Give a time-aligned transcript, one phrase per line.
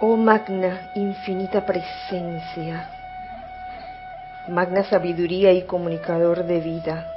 [0.00, 2.88] Oh magna, infinita presencia,
[4.46, 7.12] magna sabiduría y comunicador de vida,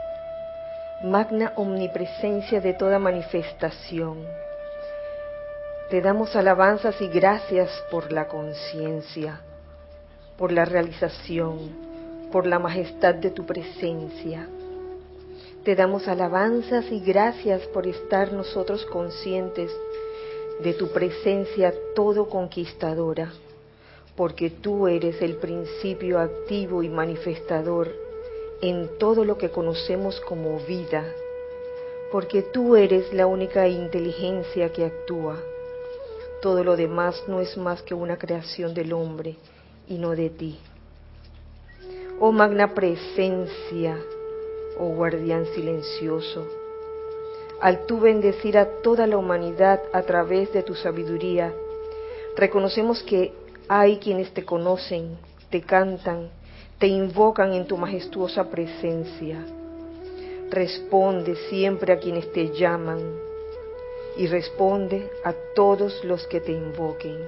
[1.03, 4.25] magna omnipresencia de toda manifestación.
[5.91, 9.41] Te damos alabanzas y gracias por la conciencia,
[10.35, 11.69] por la realización,
[12.31, 14.47] por la majestad de tu presencia.
[15.63, 19.71] Te damos alabanzas y gracias por estar nosotros conscientes
[20.63, 23.33] de tu presencia todo conquistadora,
[24.15, 27.89] porque tú eres el principio activo y manifestador
[28.61, 31.03] en todo lo que conocemos como vida,
[32.11, 35.37] porque tú eres la única inteligencia que actúa.
[36.41, 39.37] Todo lo demás no es más que una creación del hombre
[39.87, 40.59] y no de ti.
[42.19, 43.97] Oh magna presencia,
[44.77, 46.60] oh guardián silencioso,
[47.61, 51.53] al tú bendecir a toda la humanidad a través de tu sabiduría,
[52.35, 53.33] reconocemos que
[53.67, 55.17] hay quienes te conocen,
[55.49, 56.29] te cantan,
[56.79, 59.45] te invocan en tu majestuosa presencia.
[60.49, 62.99] Responde siempre a quienes te llaman
[64.17, 67.19] y responde a todos los que te invoquen.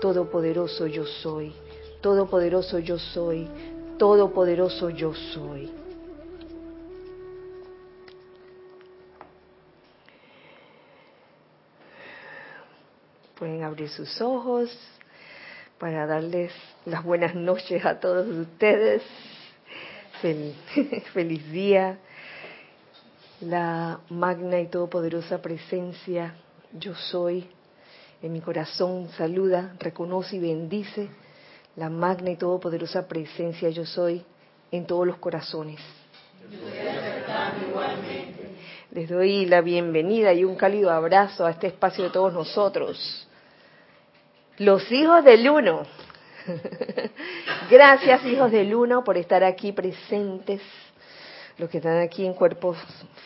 [0.00, 1.52] Todopoderoso yo soy,
[2.00, 3.48] todopoderoso yo soy,
[3.98, 5.83] todopoderoso yo soy.
[13.38, 14.70] Pueden abrir sus ojos
[15.78, 16.52] para darles
[16.84, 19.02] las buenas noches a todos ustedes.
[21.12, 21.98] Feliz, día.
[23.40, 26.34] La magna y todopoderosa presencia,
[26.72, 27.48] yo soy,
[28.22, 31.08] en mi corazón saluda, reconoce y bendice
[31.76, 34.24] la magna y todopoderosa presencia, yo soy,
[34.70, 35.80] en todos los corazones.
[38.94, 43.26] Les doy la bienvenida y un cálido abrazo a este espacio de todos nosotros.
[44.58, 45.82] Los hijos del uno.
[47.72, 50.60] Gracias hijos del uno por estar aquí presentes,
[51.58, 52.78] los que están aquí en cuerpos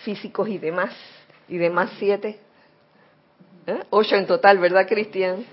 [0.04, 0.94] físicos y demás,
[1.50, 2.38] y demás siete.
[3.66, 3.82] ¿Eh?
[3.90, 5.44] Ocho en total, ¿verdad Cristian?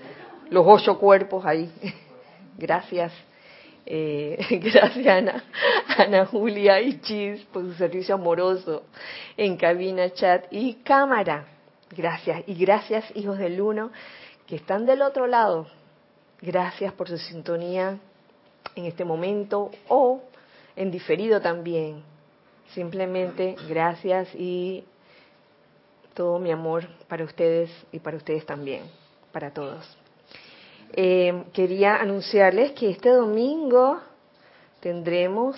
[0.48, 1.70] Los ocho cuerpos ahí.
[2.56, 3.12] Gracias.
[3.88, 5.44] Eh, gracias Ana,
[5.96, 8.82] Ana Julia y Chis por su servicio amoroso
[9.36, 11.46] en cabina, chat y cámara.
[11.96, 12.42] Gracias.
[12.46, 13.92] Y gracias, hijos del uno,
[14.46, 15.68] que están del otro lado.
[16.42, 17.98] Gracias por su sintonía
[18.74, 20.20] en este momento o
[20.74, 22.02] en diferido también.
[22.74, 24.84] Simplemente gracias y
[26.14, 28.82] todo mi amor para ustedes y para ustedes también,
[29.32, 30.05] para todos.
[30.98, 34.00] Eh, quería anunciarles que este domingo
[34.80, 35.56] tendremos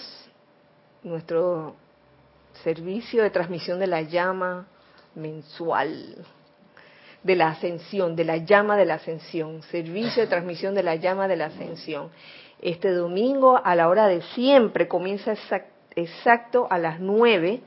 [1.04, 1.76] nuestro
[2.64, 4.66] servicio de transmisión de la llama
[5.14, 6.26] mensual
[7.22, 11.28] de la ascensión, de la llama de la ascensión, servicio de transmisión de la llama
[11.28, 12.10] de la ascensión.
[12.60, 15.34] Este domingo a la hora de siempre comienza
[15.94, 17.60] exacto a las nueve.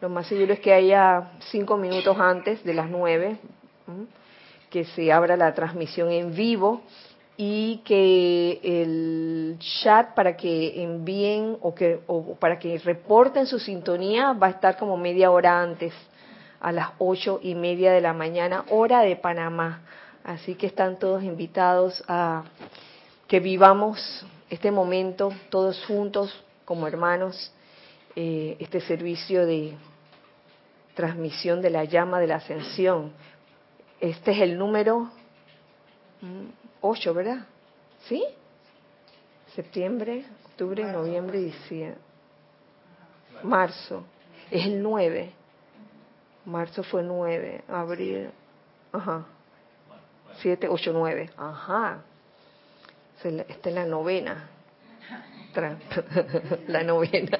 [0.00, 3.38] Lo más seguro es que haya cinco minutos antes de las nueve
[4.70, 6.82] que se abra la transmisión en vivo
[7.40, 14.32] y que el chat para que envíen o que o para que reporten su sintonía
[14.32, 15.94] va a estar como media hora antes
[16.60, 19.82] a las ocho y media de la mañana hora de Panamá.
[20.24, 22.42] Así que están todos invitados a
[23.28, 27.52] que vivamos este momento todos juntos como hermanos
[28.16, 29.76] eh, este servicio de
[30.94, 33.12] transmisión de la llama de la ascensión.
[34.00, 35.08] Este es el número
[36.80, 37.46] 8, ¿verdad?
[38.08, 38.24] ¿Sí?
[39.54, 41.98] Septiembre, octubre, noviembre, diciembre.
[43.42, 44.04] Marzo.
[44.50, 45.32] Es el 9.
[46.44, 47.62] Marzo fue 9.
[47.68, 48.30] Abril.
[48.92, 49.26] Ajá.
[50.40, 51.30] 7, 8, 9.
[51.36, 52.02] Ajá.
[53.22, 54.48] Esta es la novena.
[56.68, 57.38] la novena.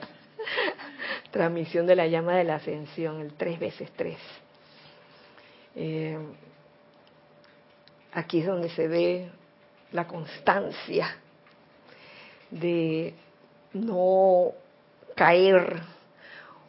[1.30, 4.18] Transmisión de la llama de la ascensión, el 3 veces 3.
[5.76, 6.18] Eh,
[8.12, 9.30] aquí es donde se ve
[9.92, 11.16] la constancia
[12.50, 13.14] de
[13.72, 14.52] no
[15.14, 15.80] caer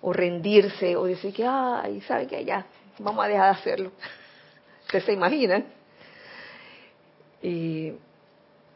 [0.01, 2.65] o rendirse o decir que, ay, ¿saben que Ya,
[3.00, 3.91] vamos a dejar de hacerlo.
[4.83, 5.65] Ustedes se imaginan.
[7.42, 7.94] Y,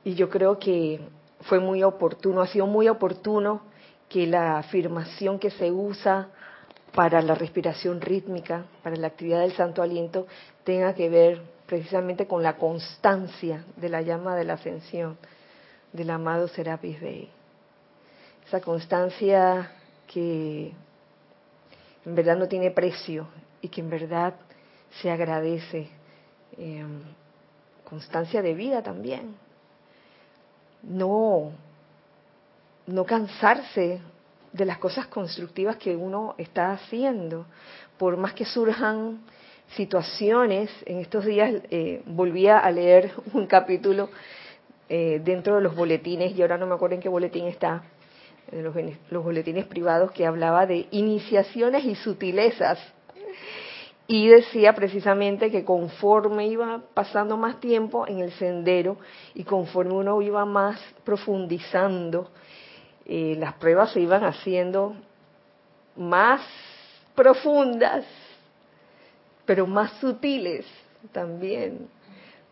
[0.04, 1.00] y yo creo que
[1.42, 3.62] fue muy oportuno, ha sido muy oportuno
[4.10, 6.30] que la afirmación que se usa
[6.94, 10.28] para la respiración rítmica, para la actividad del santo aliento,
[10.64, 11.42] tenga que ver
[11.74, 15.18] precisamente con la constancia de la llama de la ascensión
[15.92, 17.28] del amado Serapis Bey.
[18.46, 19.72] Esa constancia
[20.06, 20.72] que
[22.06, 23.28] en verdad no tiene precio
[23.60, 24.36] y que en verdad
[25.02, 25.90] se agradece
[26.60, 26.86] eh,
[27.84, 29.36] constancia de vida también.
[30.84, 31.54] No,
[32.86, 34.00] no cansarse
[34.52, 37.48] de las cosas constructivas que uno está haciendo,
[37.98, 39.22] por más que surjan
[39.76, 40.70] situaciones.
[40.86, 44.10] En estos días eh, volví a leer un capítulo
[44.90, 47.84] eh, dentro de los boletines, y ahora no me acuerdo en qué boletín está,
[48.52, 48.76] los,
[49.10, 52.80] los boletines privados, que hablaba de iniciaciones y sutilezas.
[54.06, 58.98] Y decía precisamente que conforme iba pasando más tiempo en el sendero
[59.34, 62.30] y conforme uno iba más profundizando,
[63.06, 64.96] eh, las pruebas se iban haciendo
[65.96, 66.42] más
[67.16, 68.06] profundas,
[69.46, 70.66] pero más sutiles
[71.12, 71.88] también,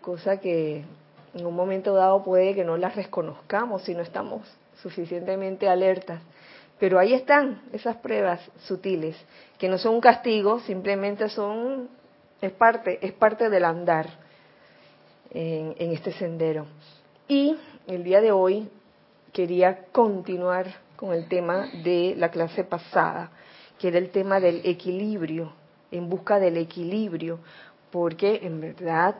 [0.01, 0.83] cosa que
[1.33, 4.41] en un momento dado puede que no las reconozcamos si no estamos
[4.81, 6.21] suficientemente alertas.
[6.79, 9.15] Pero ahí están esas pruebas sutiles,
[9.59, 11.89] que no son un castigo, simplemente son,
[12.41, 14.07] es parte, es parte del andar
[15.29, 16.65] en, en este sendero.
[17.27, 17.55] Y
[17.87, 18.67] el día de hoy
[19.31, 23.31] quería continuar con el tema de la clase pasada,
[23.79, 25.53] que era el tema del equilibrio,
[25.91, 27.39] en busca del equilibrio,
[27.91, 29.15] porque en verdad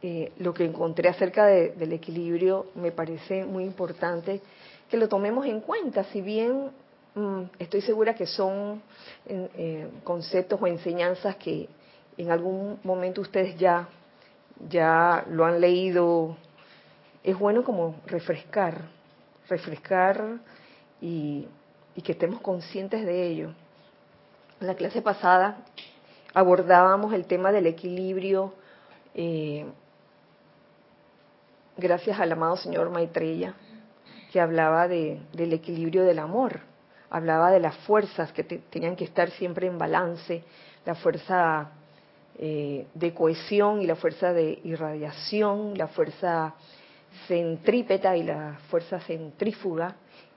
[0.00, 4.40] eh, lo que encontré acerca del equilibrio me parece muy importante
[4.88, 6.70] que lo tomemos en cuenta, si bien
[7.14, 8.80] mm, estoy segura que son
[9.26, 11.68] eh, conceptos o enseñanzas que
[12.16, 13.88] en algún momento ustedes ya,
[14.68, 16.36] ya lo han leído,
[17.24, 18.82] es bueno como refrescar,
[19.48, 20.38] refrescar
[21.00, 21.46] y,
[21.94, 23.50] y que estemos conscientes de ello.
[24.60, 25.58] En la clase pasada
[26.34, 28.54] abordábamos el tema del equilibrio
[29.14, 29.64] eh,
[31.76, 33.54] gracias al amado señor Maitreya,
[34.32, 36.60] que hablaba de, del equilibrio del amor,
[37.08, 40.42] hablaba de las fuerzas que tenían que estar siempre en balance,
[40.84, 41.70] la fuerza
[42.36, 46.54] eh, de cohesión y la fuerza de irradiación, la fuerza
[47.28, 49.94] centrípeta y la fuerza centrífuga,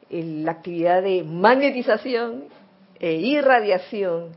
[0.10, 2.61] la actividad de magnetización
[3.02, 4.30] e irradiación,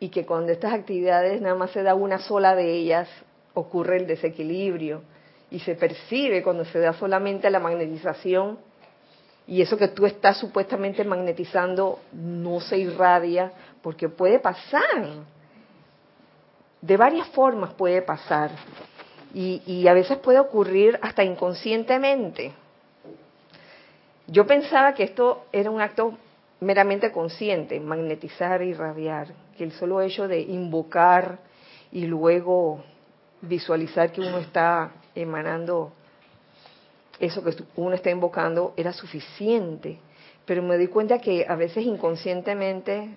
[0.00, 3.06] y que cuando estas actividades nada más se da una sola de ellas,
[3.52, 5.02] ocurre el desequilibrio
[5.50, 8.58] y se percibe cuando se da solamente la magnetización
[9.46, 13.52] y eso que tú estás supuestamente magnetizando no se irradia
[13.82, 15.04] porque puede pasar.
[16.80, 18.50] De varias formas puede pasar
[19.34, 22.52] y, y a veces puede ocurrir hasta inconscientemente.
[24.26, 26.16] Yo pensaba que esto era un acto
[26.60, 31.38] meramente consciente, magnetizar e irradiar, que el solo hecho de invocar
[31.92, 32.82] y luego
[33.42, 35.92] visualizar que uno está emanando
[37.20, 39.98] eso que uno está invocando era suficiente.
[40.44, 43.16] Pero me di cuenta que a veces inconscientemente,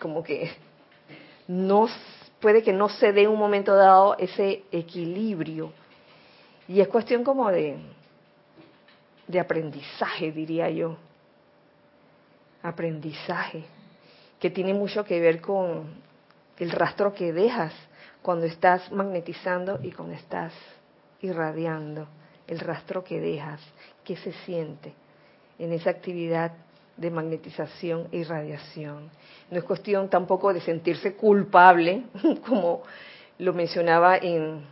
[0.00, 0.50] como que
[1.46, 1.88] no
[2.40, 5.72] puede que no se dé en un momento dado ese equilibrio.
[6.68, 7.76] Y es cuestión como de,
[9.28, 10.96] de aprendizaje, diría yo.
[12.62, 13.64] Aprendizaje,
[14.40, 15.84] que tiene mucho que ver con
[16.58, 17.72] el rastro que dejas
[18.22, 20.52] cuando estás magnetizando y cuando estás
[21.20, 22.08] irradiando,
[22.46, 23.60] el rastro que dejas,
[24.04, 24.92] qué se siente
[25.58, 26.52] en esa actividad
[26.96, 29.10] de magnetización e irradiación.
[29.50, 32.04] No es cuestión tampoco de sentirse culpable,
[32.46, 32.82] como
[33.38, 34.64] lo mencionaba en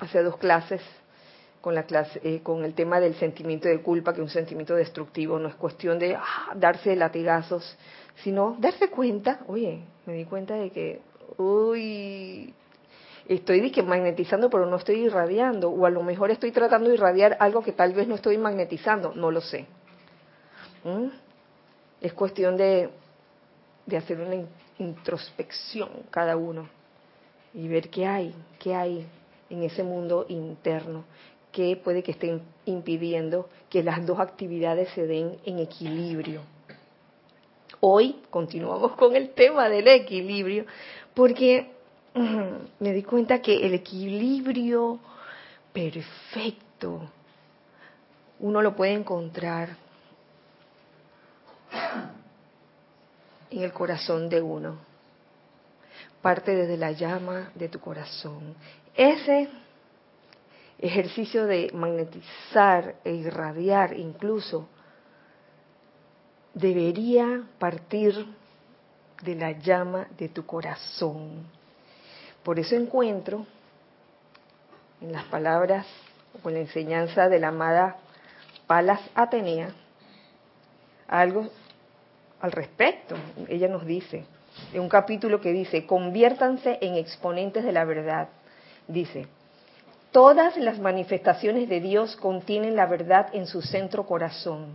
[0.00, 0.80] hace dos clases
[1.64, 4.74] con la clase eh, con el tema del sentimiento de culpa, que es un sentimiento
[4.74, 7.78] destructivo, no es cuestión de ah, darse latigazos,
[8.16, 11.00] sino darse cuenta, oye, me di cuenta de que
[11.38, 12.52] uy,
[13.26, 17.62] estoy magnetizando pero no estoy irradiando, o a lo mejor estoy tratando de irradiar algo
[17.62, 19.64] que tal vez no estoy magnetizando, no lo sé.
[20.84, 21.06] ¿Mm?
[22.02, 22.90] Es cuestión de,
[23.86, 24.46] de hacer una
[24.78, 26.68] introspección cada uno
[27.54, 29.06] y ver qué hay, qué hay
[29.48, 31.04] en ese mundo interno,
[31.54, 36.40] que puede que esté impidiendo que las dos actividades se den en equilibrio.
[37.78, 40.66] Hoy continuamos con el tema del equilibrio,
[41.14, 41.70] porque
[42.80, 44.98] me di cuenta que el equilibrio
[45.72, 47.08] perfecto
[48.40, 49.76] uno lo puede encontrar
[53.50, 54.76] en el corazón de uno.
[56.20, 58.56] Parte desde la llama de tu corazón.
[58.96, 59.48] Ese
[60.84, 64.68] ejercicio de magnetizar e irradiar incluso
[66.52, 68.26] debería partir
[69.22, 71.46] de la llama de tu corazón.
[72.42, 73.46] Por eso encuentro
[75.00, 75.86] en las palabras
[76.42, 77.96] o en la enseñanza de la amada
[78.66, 79.74] Palas Atenea
[81.08, 81.48] algo
[82.40, 83.16] al respecto.
[83.48, 84.26] Ella nos dice,
[84.74, 88.28] en un capítulo que dice, conviértanse en exponentes de la verdad.
[88.86, 89.26] Dice,
[90.14, 94.66] Todas las manifestaciones de Dios contienen la verdad en su centro corazón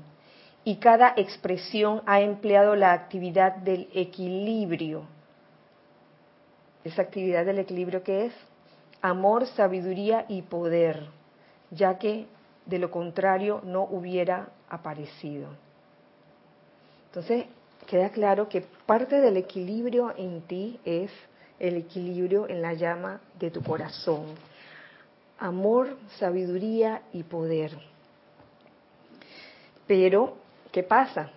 [0.65, 5.03] y cada expresión ha empleado la actividad del equilibrio.
[6.83, 8.33] ¿Esa actividad del equilibrio qué es?
[9.01, 11.05] Amor, sabiduría y poder,
[11.71, 12.25] ya que
[12.65, 15.47] de lo contrario no hubiera aparecido.
[17.05, 17.45] Entonces,
[17.87, 21.11] queda claro que parte del equilibrio en ti es
[21.59, 24.35] el equilibrio en la llama de tu corazón.
[25.39, 27.71] Amor, sabiduría y poder.
[29.87, 30.35] Pero,
[30.71, 31.31] ¿qué pasa?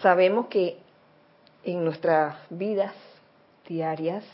[0.00, 0.78] Sabemos que
[1.64, 2.94] en nuestras vidas
[3.66, 4.24] diarias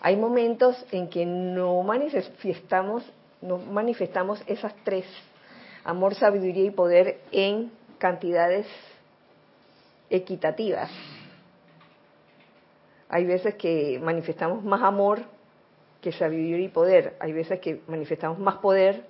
[0.00, 3.04] hay momentos en que no manifestamos,
[3.40, 5.06] no manifestamos esas tres,
[5.84, 8.66] amor, sabiduría y poder en cantidades
[10.10, 10.90] equitativas.
[13.08, 15.22] Hay veces que manifestamos más amor
[16.06, 17.16] que sabiduría y poder.
[17.18, 19.02] Hay veces que manifestamos más poder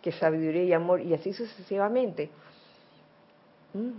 [0.00, 2.30] que sabiduría y amor y así sucesivamente.
[3.74, 3.90] Mm.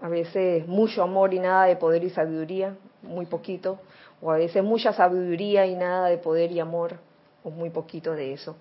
[0.00, 3.80] A veces mucho amor y nada de poder y sabiduría, muy poquito.
[4.22, 6.94] O a veces mucha sabiduría y nada de poder y amor,
[7.44, 8.56] o muy poquito de eso.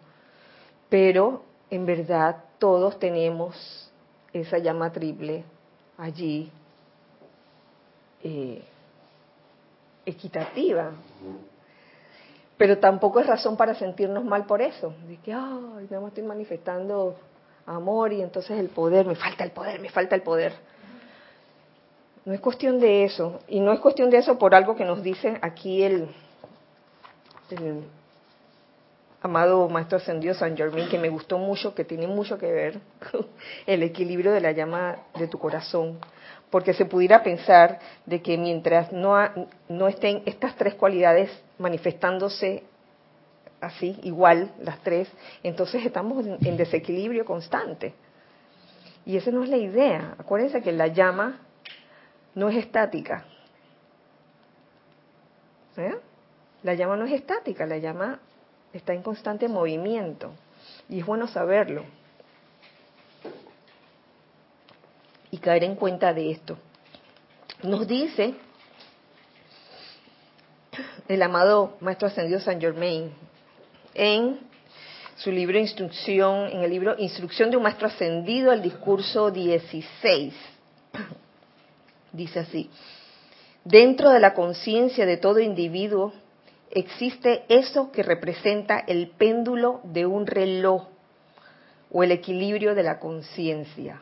[0.90, 3.90] Pero en verdad todos tenemos
[4.34, 5.46] esa llama triple
[5.98, 6.52] allí
[8.22, 8.62] eh,
[10.06, 10.92] equitativa.
[12.60, 14.94] Pero tampoco es razón para sentirnos mal por eso.
[15.08, 17.16] De que, ay, no estoy manifestando
[17.66, 20.52] amor y entonces el poder, me falta el poder, me falta el poder.
[22.26, 23.40] No es cuestión de eso.
[23.48, 26.10] Y no es cuestión de eso por algo que nos dice aquí el
[29.22, 32.80] amado Maestro Ascendido San Germain, que me gustó mucho, que tiene mucho que ver
[33.12, 33.28] con
[33.66, 36.00] el equilibrio de la llama de tu corazón
[36.50, 39.16] porque se pudiera pensar de que mientras no,
[39.68, 42.64] no estén estas tres cualidades manifestándose
[43.62, 45.10] así, igual, las tres,
[45.44, 47.94] entonces estamos en, desequilibrio constante.
[49.06, 50.16] Y esa no es la idea.
[50.18, 51.40] Acuérdense que la llama
[52.36, 53.26] no es estática.
[55.78, 55.96] ¿Eh?
[56.64, 58.20] La llama no es estática, la llama
[58.74, 60.32] está en constante movimiento.
[60.88, 61.86] Y es bueno saberlo.
[65.32, 66.58] y caer en cuenta de esto.
[67.64, 68.34] Nos dice
[71.08, 73.12] el amado Maestro Ascendido San Germain
[73.94, 74.40] en
[75.18, 80.34] su libro Instrucción, en el libro Instrucción de un Maestro Ascendido, el discurso 16.
[82.12, 82.70] Dice así,
[83.64, 86.14] dentro de la conciencia de todo individuo
[86.72, 90.88] existe eso que representa el péndulo de un reloj
[91.92, 94.02] o el equilibrio de la conciencia.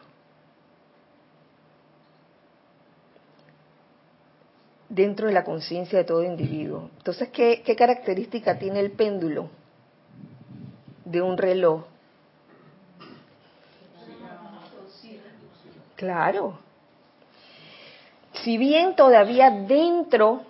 [4.89, 6.89] dentro de la conciencia de todo individuo.
[6.97, 9.49] Entonces, ¿qué, característica tiene el péndulo
[11.05, 11.83] de un reloj?
[15.95, 16.59] Claro.
[18.43, 20.43] Si bien todavía dentro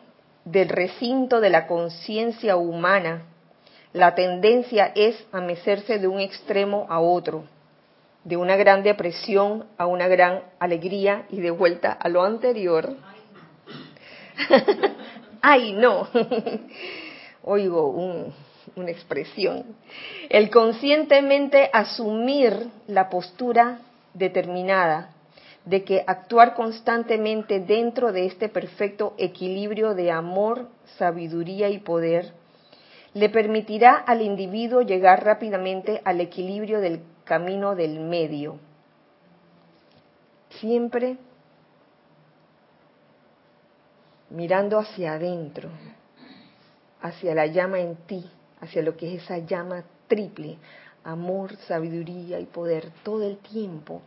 [0.52, 3.24] del recinto de la conciencia humana,
[3.94, 7.44] la tendencia es a mecerse de un extremo a otro,
[8.24, 12.96] de una gran depresión a una gran alegría y de vuelta a lo anterior,
[15.42, 16.08] Ay, no.
[17.44, 17.90] Oigo
[18.76, 19.64] una expresión.
[20.30, 23.80] El conscientemente asumir la postura
[24.14, 25.12] determinada
[25.68, 32.34] de que actuar constantemente dentro de este perfecto equilibrio de amor, sabiduría y poder
[33.14, 38.60] le permitirá al individuo llegar rápidamente al equilibrio del camino del medio.
[40.60, 41.18] Siempre
[44.30, 45.70] mirando hacia adentro,
[47.02, 48.30] hacia la llama en ti,
[48.62, 50.58] hacia lo que es esa llama triple,
[51.04, 54.02] amor, sabiduría y poder, todo el tiempo,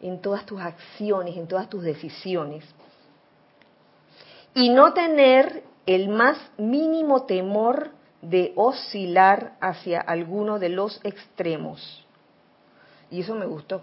[0.00, 2.64] en todas tus acciones, en todas tus decisiones.
[4.54, 7.90] Y no tener el más mínimo temor
[8.22, 12.06] de oscilar hacia alguno de los extremos.
[13.10, 13.82] Y eso me gustó.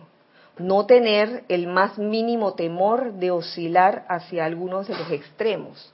[0.57, 5.93] No tener el más mínimo temor de oscilar hacia algunos de los extremos.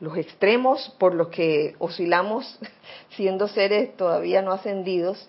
[0.00, 2.58] Los extremos por los que oscilamos
[3.16, 5.28] siendo seres todavía no ascendidos,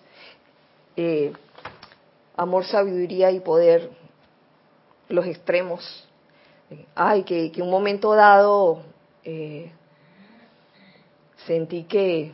[1.01, 1.31] eh,
[2.35, 3.89] amor, sabiduría y poder,
[5.07, 6.05] los extremos.
[6.93, 8.81] Ay, que, un momento dado
[9.23, 9.71] eh,
[11.47, 12.33] sentí que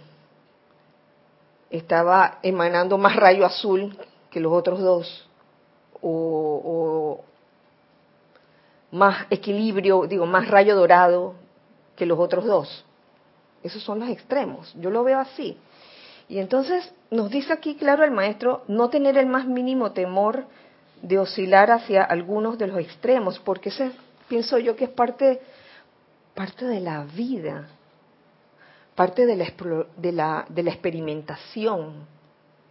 [1.69, 3.95] estaba emanando más rayo azul
[4.31, 5.29] que los otros dos,
[6.01, 7.23] o,
[8.91, 11.35] más equilibrio, digo, más rayo dorado
[11.95, 12.83] que los otros dos.
[13.61, 14.73] Esos son los extremos.
[14.79, 15.55] Yo lo veo así.
[16.27, 20.45] Y entonces nos dice aquí claro el maestro, no tener el más mínimo temor
[21.01, 23.91] de oscilar hacia algunos de los extremos, porque ese
[24.27, 25.39] pienso yo que es parte,
[26.33, 27.67] parte de la vida,
[28.95, 29.45] parte de la,
[29.97, 32.07] de la, de la experimentación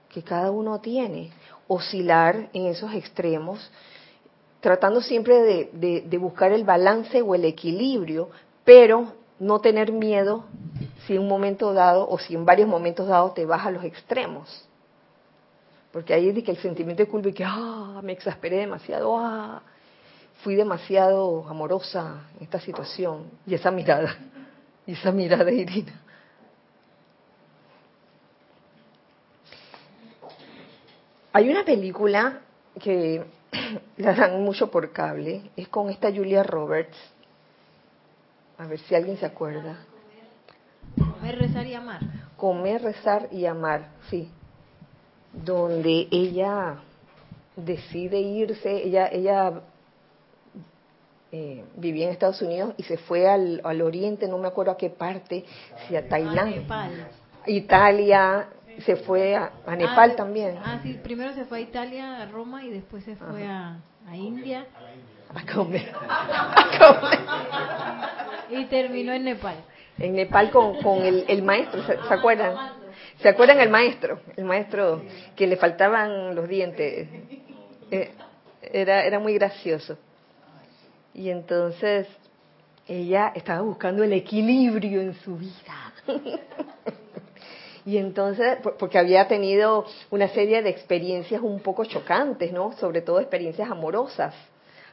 [0.08, 1.30] que cada uno tiene,
[1.68, 3.70] oscilar en esos extremos,
[4.61, 8.30] tratando siempre de, de buscar el balance o el equilibrio,
[8.64, 10.44] pero no tener miedo
[11.06, 13.84] si en un momento dado o si en varios momentos dados te vas a los
[13.84, 14.66] extremos.
[15.92, 19.62] Porque ahí es que el sentimiento de culpa y que, ah, me exasperé demasiado, ah,
[20.42, 23.30] fui demasiado amorosa en esta situación.
[23.46, 24.16] Y esa mirada,
[24.87, 26.00] y esa mirada de Irina.
[31.32, 32.40] Hay una película
[32.80, 33.25] que
[33.96, 36.96] la dan mucho por cable, es con esta Julia Roberts.
[38.58, 39.78] A ver si alguien se acuerda.
[41.25, 42.00] Comer, rezar y amar.
[42.37, 44.28] Comer, rezar y amar, sí.
[45.33, 46.75] Donde ella
[47.57, 49.62] decide irse, ella, ella
[51.33, 54.76] eh, vivía en Estados Unidos y se fue al, al, oriente, no me acuerdo a
[54.76, 55.47] qué parte,
[55.88, 56.62] si a Tailandia,
[57.47, 58.49] Italia,
[58.85, 60.59] se fue a, a Nepal ah, también.
[60.62, 64.14] Ah, sí, primero se fue a Italia, a Roma y después se fue a, a,
[64.14, 64.66] India.
[65.35, 65.90] A comer.
[66.09, 68.61] a comer.
[68.61, 69.57] Y terminó en Nepal.
[69.98, 72.56] En Nepal con, el, maestro, ¿se, ¿se acuerdan?
[73.20, 74.20] ¿Se acuerdan el maestro?
[74.36, 75.02] El maestro
[75.36, 77.08] que le faltaban los dientes.
[77.90, 78.10] Eh,
[78.60, 79.96] era, era muy gracioso.
[81.12, 82.08] Y entonces
[82.88, 85.92] ella estaba buscando el equilibrio en su vida.
[87.86, 92.72] y entonces, porque había tenido una serie de experiencias un poco chocantes, ¿no?
[92.72, 94.34] Sobre todo experiencias amorosas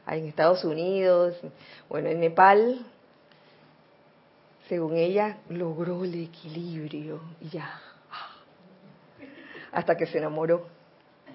[0.06, 1.36] en Estados Unidos,
[1.88, 2.84] bueno, en Nepal,
[4.72, 7.78] según ella, logró el equilibrio y ya,
[9.70, 10.66] hasta que se enamoró.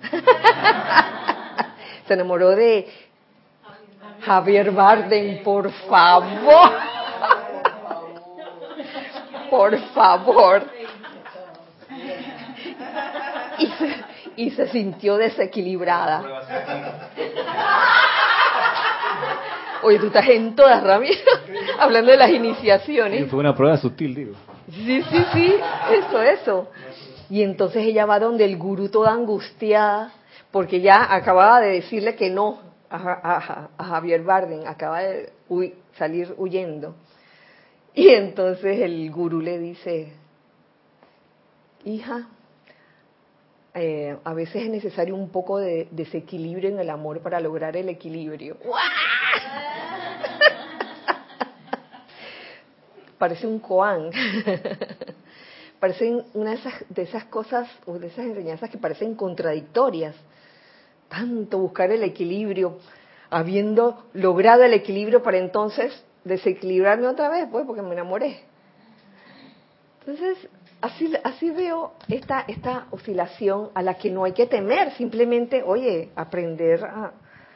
[2.07, 2.87] se enamoró de
[4.21, 6.71] Javier Barden, por favor.
[9.51, 10.63] Por favor.
[13.59, 13.95] Y se,
[14.35, 16.23] y se sintió desequilibrada.
[19.87, 21.15] Oye, tú estás en todas, Ramiro,
[21.79, 23.29] hablando de las iniciaciones.
[23.29, 24.33] Fue una prueba sutil, digo.
[24.69, 25.55] Sí, sí, sí,
[25.93, 26.67] eso, eso.
[27.29, 30.11] Y entonces ella va donde el gurú toda angustiada,
[30.51, 35.31] porque ya acababa de decirle que no a, a, Javier Barden, acaba de
[35.97, 36.95] salir huyendo.
[37.93, 40.11] Y entonces el gurú le dice,
[41.85, 42.27] hija,
[43.73, 47.89] eh, a veces es necesario un poco de desequilibrio en el amor para lograr el
[47.89, 48.57] equilibrio.
[53.17, 54.09] Parece un koan.
[55.79, 60.15] Parecen una de esas, de esas cosas o de esas enseñanzas que parecen contradictorias
[61.07, 62.79] tanto buscar el equilibrio,
[63.29, 68.41] habiendo logrado el equilibrio para entonces desequilibrarme otra vez, pues, porque me enamoré.
[69.99, 70.49] Entonces,
[70.81, 76.09] así, así veo esta, esta oscilación a la que no hay que temer, simplemente, oye,
[76.15, 77.11] aprender a,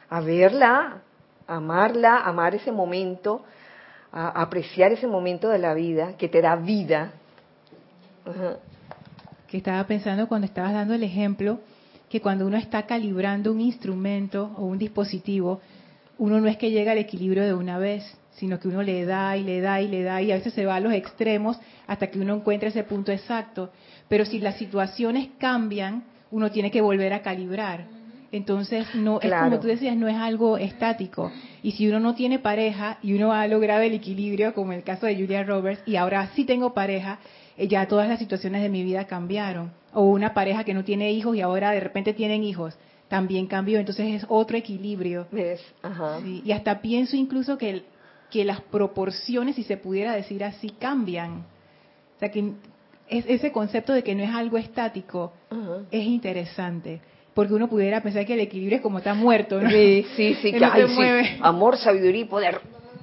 [0.08, 1.02] a verla,
[1.46, 3.44] amarla, amar ese momento,
[4.12, 7.12] a apreciar ese momento de la vida que te da vida.
[9.48, 11.60] Que estaba pensando cuando estabas dando el ejemplo
[12.12, 15.62] que cuando uno está calibrando un instrumento o un dispositivo,
[16.18, 19.34] uno no es que llega al equilibrio de una vez, sino que uno le da
[19.38, 22.08] y le da y le da y a veces se va a los extremos hasta
[22.08, 23.70] que uno encuentra ese punto exacto.
[24.10, 27.86] Pero si las situaciones cambian, uno tiene que volver a calibrar.
[28.32, 31.30] Entonces, no es como tú decías, no es algo estático.
[31.62, 34.84] Y si uno no tiene pareja y uno ha logrado el equilibrio, como en el
[34.84, 37.18] caso de Julia Roberts, y ahora sí tengo pareja,
[37.58, 41.12] eh, ya todas las situaciones de mi vida cambiaron o una pareja que no tiene
[41.12, 42.74] hijos y ahora de repente tienen hijos,
[43.08, 45.26] también cambió, entonces es otro equilibrio.
[46.24, 47.84] y hasta pienso incluso que,
[48.30, 51.44] que las proporciones, si se pudiera decir así, cambian.
[52.16, 52.52] O sea, que
[53.08, 55.34] es, ese concepto de que no es algo estático
[55.90, 57.02] es interesante.
[57.34, 59.70] Porque uno pudiera pensar que el equilibrio es como está muerto, ¿no?
[59.70, 61.38] Sí, sí, sí, que, sí.
[61.40, 62.60] Amor, sabiduría y poder.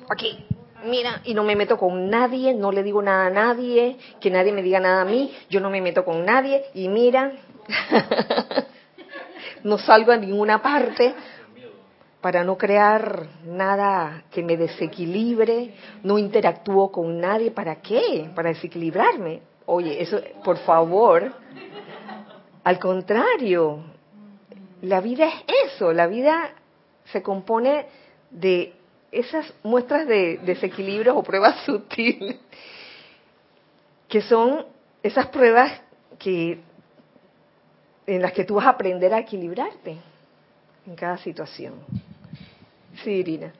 [0.09, 0.37] Aquí
[0.85, 4.51] mira, y no me meto con nadie, no le digo nada a nadie, que nadie
[4.51, 7.33] me diga nada a mí, yo no me meto con nadie, y mira,
[9.63, 11.13] no salgo a ninguna parte
[12.21, 18.29] para no crear nada que me desequilibre, no interactúo con nadie, ¿para qué?
[18.35, 19.41] Para desequilibrarme.
[19.65, 21.31] Oye, eso, por favor,
[22.63, 23.79] al contrario,
[24.81, 26.53] la vida es eso, la vida
[27.11, 27.85] se compone
[28.29, 28.73] de
[29.11, 32.37] esas muestras de desequilibrios o pruebas sutiles,
[34.07, 34.65] que son
[35.03, 35.81] esas pruebas
[36.17, 36.59] que
[38.05, 39.97] en las que tú vas a aprender a equilibrarte
[40.85, 41.75] en cada situación.
[43.03, 43.53] Sí, Irina.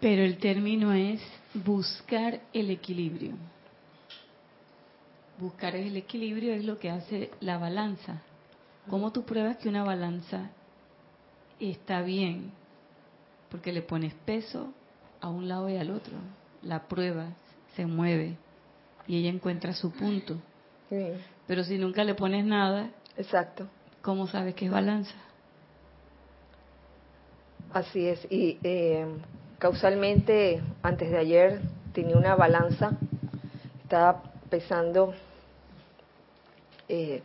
[0.00, 1.20] Pero el término es
[1.54, 3.32] buscar el equilibrio.
[5.38, 8.22] Buscar el equilibrio es lo que hace la balanza.
[8.88, 10.50] ¿Cómo tú pruebas que una balanza
[11.58, 12.52] está bien?
[13.50, 14.72] Porque le pones peso
[15.20, 16.14] a un lado y al otro.
[16.62, 17.26] La prueba
[17.74, 18.36] se mueve
[19.06, 20.36] y ella encuentra su punto.
[21.46, 23.66] Pero si nunca le pones nada, exacto.
[24.02, 25.14] ¿Cómo sabes que es balanza?
[27.72, 28.26] Así es.
[28.30, 29.06] Y eh,
[29.58, 31.60] causalmente, antes de ayer
[31.92, 32.92] tenía una balanza,
[33.82, 35.12] estaba pesando
[36.88, 37.22] eh,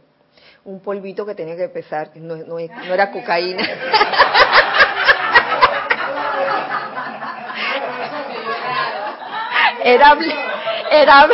[0.65, 3.63] un polvito que tenía que pesar, no, no, no era cocaína.
[9.83, 10.17] era,
[10.91, 11.27] era,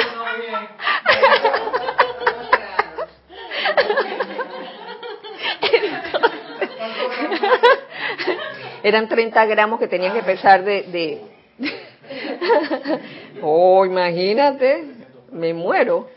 [8.84, 11.22] eran 30 gramos que tenían que pesar de, de...
[13.42, 14.86] oh, imagínate,
[15.32, 16.10] me muero.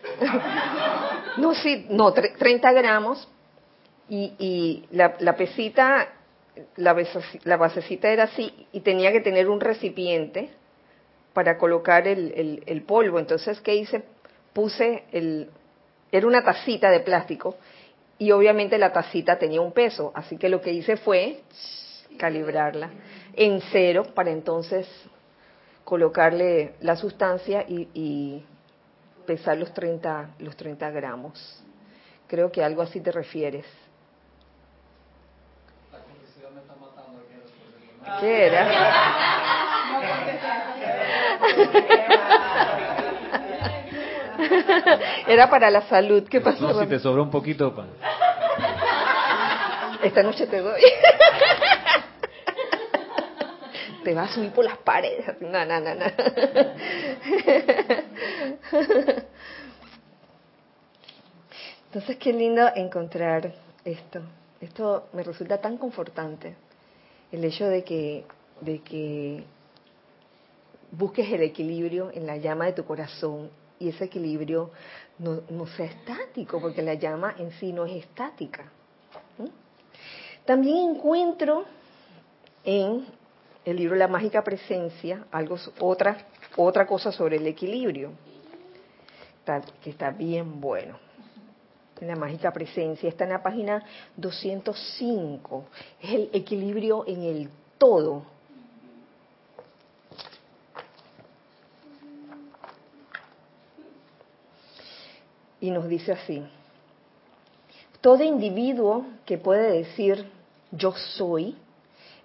[1.63, 3.29] Sí, no, 30 gramos
[4.09, 6.09] y, y la, la, pesita,
[6.77, 6.97] la,
[7.45, 10.51] la basecita era así y tenía que tener un recipiente
[11.33, 13.19] para colocar el, el, el polvo.
[13.19, 14.03] Entonces, ¿qué hice?
[14.53, 15.51] Puse el,
[16.11, 17.57] era una tacita de plástico
[18.19, 21.41] y obviamente la tacita tenía un peso, así que lo que hice fue
[22.19, 22.91] calibrarla
[23.35, 24.87] en cero para entonces
[25.85, 28.45] colocarle la sustancia y, y
[29.31, 31.63] pesar los 30, los 30 gramos.
[32.27, 33.65] Creo que algo así te refieres.
[38.19, 38.67] ¿Qué era?
[45.29, 46.27] Era para la salud.
[46.29, 46.73] ¿Qué pasó?
[46.73, 47.73] No, si te sobró un poquito.
[47.73, 47.87] Pa.
[50.03, 50.83] Esta noche te doy.
[54.05, 55.27] Te vas a subir por las paredes.
[55.41, 56.05] No, no, no, no.
[61.87, 63.53] Entonces, qué lindo encontrar
[63.85, 64.21] esto.
[64.61, 66.55] Esto me resulta tan confortante.
[67.33, 68.25] El hecho de que,
[68.61, 69.45] de que
[70.93, 74.71] busques el equilibrio en la llama de tu corazón y ese equilibrio
[75.19, 78.71] no, no sea estático, porque la llama en sí no es estática.
[80.45, 81.65] También encuentro
[82.65, 83.07] en
[83.65, 88.13] el libro La Mágica Presencia algo, otra, otra cosa sobre el equilibrio,
[89.83, 90.99] que está bien bueno.
[92.01, 93.85] En la Mágica Presencia está en la página
[94.17, 95.65] 205.
[96.01, 98.25] Es el equilibrio en el todo
[105.61, 106.43] y nos dice así,
[108.01, 110.27] todo individuo que puede decir
[110.73, 111.57] yo soy,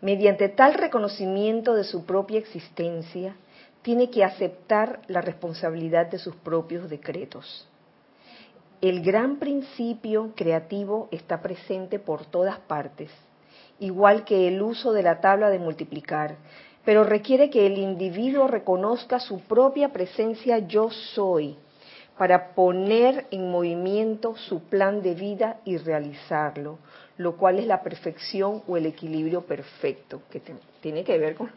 [0.05, 3.35] mediante tal reconocimiento de su propia existencia,
[3.81, 7.67] tiene que aceptar la responsabilidad de sus propios decretos.
[8.81, 13.09] El gran principio creativo está presente por todas partes,
[13.79, 16.35] igual que el uso de la tabla de multiplicar,
[16.83, 21.57] pero requiere que el individuo reconozca su propia presencia yo soy
[22.17, 26.79] para poner en movimiento su plan de vida y realizarlo,
[27.17, 30.41] lo cual es la perfección o el equilibrio perfecto, que
[30.81, 31.51] tiene que ver con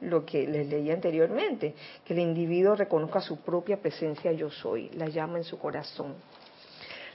[0.00, 5.08] lo, que les leí anteriormente, que el individuo reconozca su propia presencia yo soy, la
[5.08, 6.14] llama en su corazón.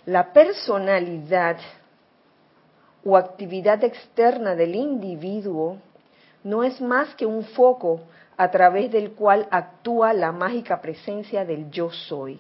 [0.07, 1.57] La personalidad
[3.05, 5.77] o actividad externa del individuo
[6.43, 8.01] no es más que un foco
[8.37, 12.39] a través del cual actúa la mágica presencia del yo soy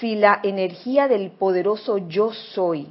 [0.00, 2.88] si la energía del poderoso yo soy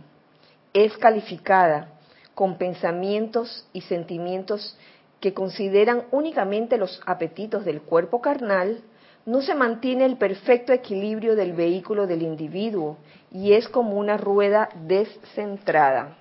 [0.74, 1.90] es calificada
[2.36, 4.78] con pensamientos y sentimientos
[5.20, 8.82] que consideran únicamente los apetitos del cuerpo carnal,
[9.26, 12.98] no se mantiene el perfecto equilibrio del vehículo del individuo
[13.32, 16.16] y es como una rueda descentrada.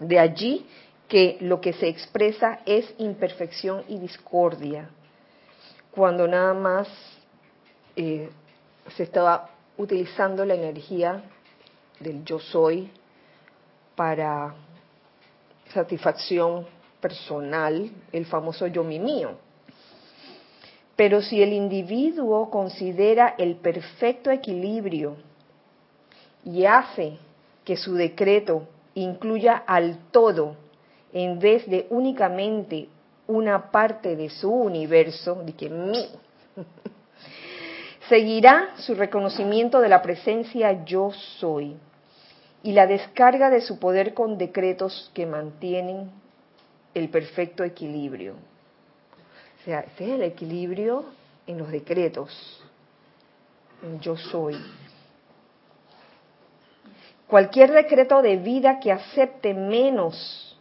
[0.00, 0.66] De allí
[1.08, 4.88] que lo que se expresa es imperfección y discordia,
[5.90, 6.88] cuando nada más
[7.94, 8.30] eh,
[8.96, 11.22] se estaba utilizando la energía
[12.00, 12.90] del yo soy
[13.94, 14.54] para
[15.72, 16.66] satisfacción
[17.00, 19.32] personal, el famoso yo mi mío.
[20.96, 25.16] Pero si el individuo considera el perfecto equilibrio
[26.44, 27.18] y hace
[27.64, 30.56] que su decreto incluya al todo
[31.12, 32.88] en vez de únicamente
[33.26, 36.08] una parte de su universo, de que mí,
[38.12, 41.78] seguirá su reconocimiento de la presencia yo soy
[42.62, 46.10] y la descarga de su poder con decretos que mantienen
[46.92, 48.34] el perfecto equilibrio.
[48.34, 51.06] O sea, ese es el equilibrio
[51.46, 52.62] en los decretos,
[53.82, 54.58] en yo soy.
[57.26, 60.60] Cualquier decreto de vida que acepte menos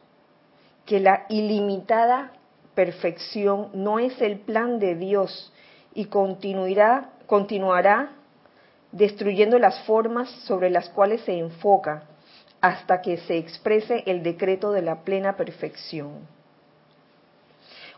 [0.86, 2.32] que la ilimitada
[2.76, 5.52] perfección no es el plan de Dios
[5.94, 8.10] y continuará, continuará
[8.92, 12.04] destruyendo las formas sobre las cuales se enfoca
[12.60, 16.28] hasta que se exprese el decreto de la plena perfección.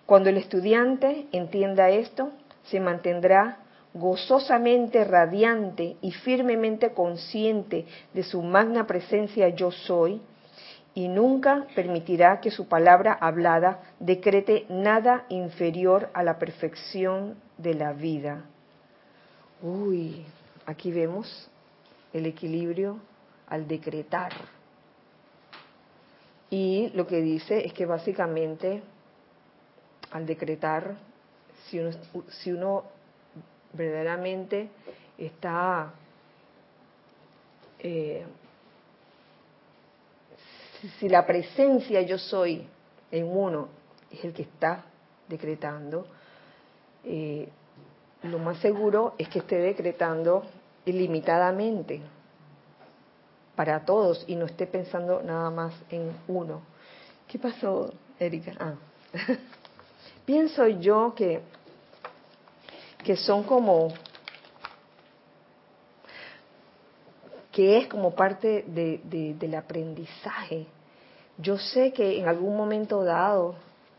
[0.06, 2.30] Cuando el estudiante entienda esto,
[2.66, 3.58] se mantendrá
[3.96, 10.22] gozosamente radiante y firmemente consciente de su magna presencia yo soy,
[10.94, 17.94] y nunca permitirá que su palabra hablada decrete nada inferior a la perfección de la
[17.94, 18.46] vida.
[19.64, 20.26] Uy,
[20.66, 21.50] aquí vemos
[22.12, 23.00] el equilibrio
[23.48, 24.34] al decretar.
[26.50, 28.84] Y lo que dice es que básicamente
[30.12, 30.98] al decretar,
[31.66, 31.92] si uno,
[32.28, 32.84] si uno
[33.72, 34.70] verdaderamente
[35.18, 35.94] está
[37.80, 38.26] eh,
[41.00, 42.68] si la presencia yo soy
[43.12, 43.70] en uno
[44.12, 44.84] es el que está
[45.30, 46.06] decretando,
[47.06, 47.48] eh,
[48.24, 50.44] lo más seguro es que esté decretando
[50.86, 52.02] ilimitadamente
[53.56, 56.62] para todos y no esté pensando nada más en uno.
[57.28, 58.54] ¿Qué pasó, Erika?
[58.60, 58.74] Ah.
[60.26, 61.42] Pienso yo que,
[63.04, 63.94] que son como
[67.52, 70.66] que es como parte de, del aprendizaje.
[71.38, 73.56] Yo sé que en algún momento dado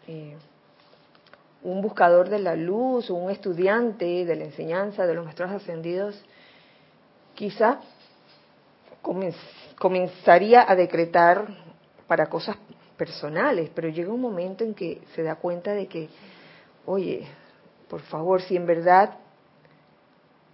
[0.08, 0.36] eh,
[1.64, 6.22] un buscador de la luz un estudiante de la enseñanza de los maestros ascendidos
[7.34, 7.80] quizá
[9.78, 11.46] comenzaría a decretar
[12.06, 12.56] para cosas
[12.96, 16.08] personales, pero llega un momento en que se da cuenta de que,
[16.86, 17.26] oye,
[17.88, 19.16] por favor, si en verdad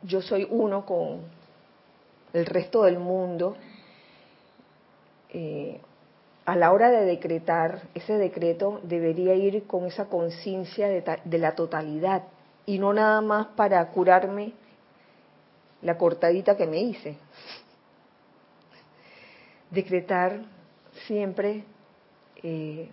[0.02, 1.20] yo soy uno con,
[2.32, 3.56] el resto del mundo,
[5.30, 5.80] eh,
[6.50, 12.24] a la hora de decretar, ese decreto debería ir con esa conciencia de, la totalidad
[12.66, 14.54] y no nada más para curarme
[15.80, 17.16] la cortadita que me hice.
[19.70, 20.40] Decretar
[21.06, 21.62] siempre
[22.42, 22.90] eh,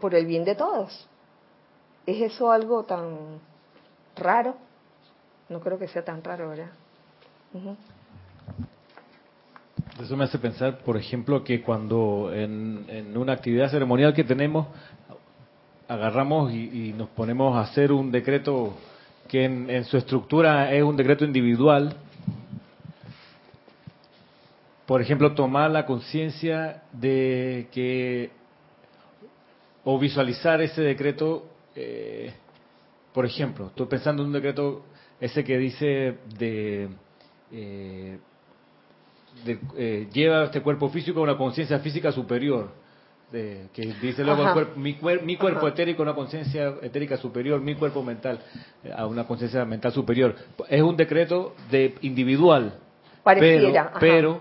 [0.00, 1.08] por el bien de todos.
[2.06, 3.38] ¿Es eso algo tan
[4.16, 4.56] raro?
[5.48, 6.72] No creo que sea tan raro, ¿verdad?
[10.02, 14.66] Eso me hace pensar, por ejemplo, que cuando en, una actividad ceremonial que tenemos,
[15.88, 18.74] agarramos y, nos ponemos a hacer un decreto
[19.28, 21.94] que en, su estructura es un decreto individual,
[24.86, 28.30] por ejemplo, tomar la conciencia de que,
[29.84, 31.44] o visualizar ese decreto,
[31.76, 32.32] eh,
[33.12, 34.82] por ejemplo, estoy pensando en un decreto,
[35.20, 36.88] ese que dice de
[37.52, 38.18] eh,
[39.76, 42.70] eh, lleva este cuerpo físico a una conciencia física superior.
[43.30, 44.44] que dice luego
[44.76, 44.94] mi,
[45.36, 48.40] cuerpo etérico a una conciencia etérica superior, mi cuerpo mental
[48.82, 50.34] eh, a una conciencia mental superior.
[50.68, 52.74] Es un decreto de individual.
[53.22, 53.92] Pareciera.
[54.00, 54.40] Pero,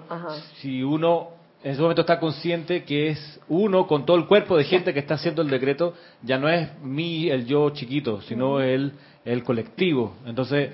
[0.62, 4.64] si uno en ese momento está consciente que es uno con todo el cuerpo de
[4.64, 8.94] gente que está haciendo el decreto, ya no es mi, el yo chiquito, sino el,
[9.26, 10.16] el colectivo.
[10.26, 10.72] Entonces,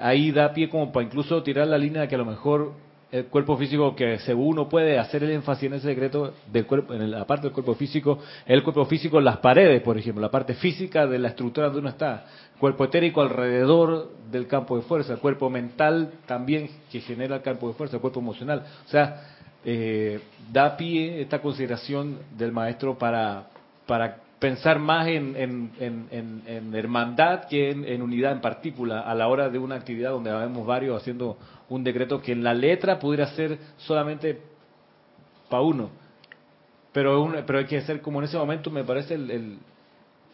[0.00, 2.72] ahí da pie como para incluso tirar la línea de que a lo mejor
[3.10, 6.92] el cuerpo físico que según uno puede hacer el énfasis en ese secreto del cuerpo
[6.92, 10.54] en la parte del cuerpo físico el cuerpo físico las paredes por ejemplo la parte
[10.54, 12.26] física de la estructura donde uno está
[12.58, 17.68] cuerpo etérico alrededor del campo de fuerza el cuerpo mental también que genera el campo
[17.68, 18.64] de fuerza el cuerpo emocional.
[18.86, 19.22] O sea
[19.64, 20.20] eh,
[20.52, 23.48] da pie esta consideración del maestro para
[23.86, 29.58] para pensar más en, en, hermandad que en, unidad en partícula a la hora de
[29.58, 34.40] una actividad donde vemos varios haciendo un decreto que en la letra pudiera ser solamente
[35.48, 35.90] para uno.
[36.92, 39.58] Pero, pero hay que hacer como en ese momento me parece el,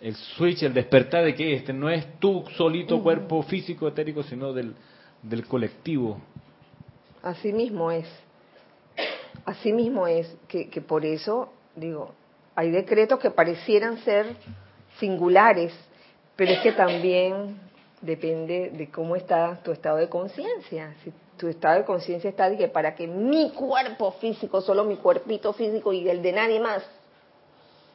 [0.01, 4.53] el, switch, el despertar de que este no es tu solito cuerpo físico etérico, sino
[4.53, 4.75] del,
[5.23, 6.21] del colectivo.
[7.23, 8.07] Así mismo es.
[9.45, 12.13] Así mismo es que, que por eso digo,
[12.55, 14.27] hay decretos que parecieran ser
[14.99, 15.73] singulares,
[16.37, 17.59] pero es que también
[18.01, 20.95] depende de cómo está tu estado de conciencia.
[21.03, 24.97] Si tu estado de conciencia está de que para que mi cuerpo físico, solo mi
[24.97, 26.83] cuerpito físico y el de nadie más.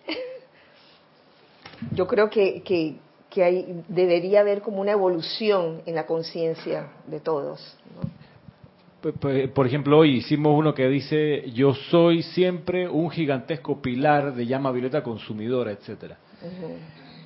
[1.93, 2.95] Yo creo que, que,
[3.30, 7.78] que hay, debería haber como una evolución en la conciencia de todos.
[9.54, 14.73] Por ejemplo, hoy hicimos uno que dice, yo soy siempre un gigantesco pilar de llama
[14.73, 16.17] violeta consumidora, etcétera.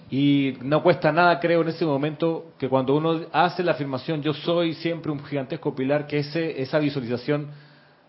[0.09, 4.33] Y no cuesta nada, creo, en ese momento, que cuando uno hace la afirmación, yo
[4.33, 7.47] soy siempre un gigantesco pilar, que ese, esa visualización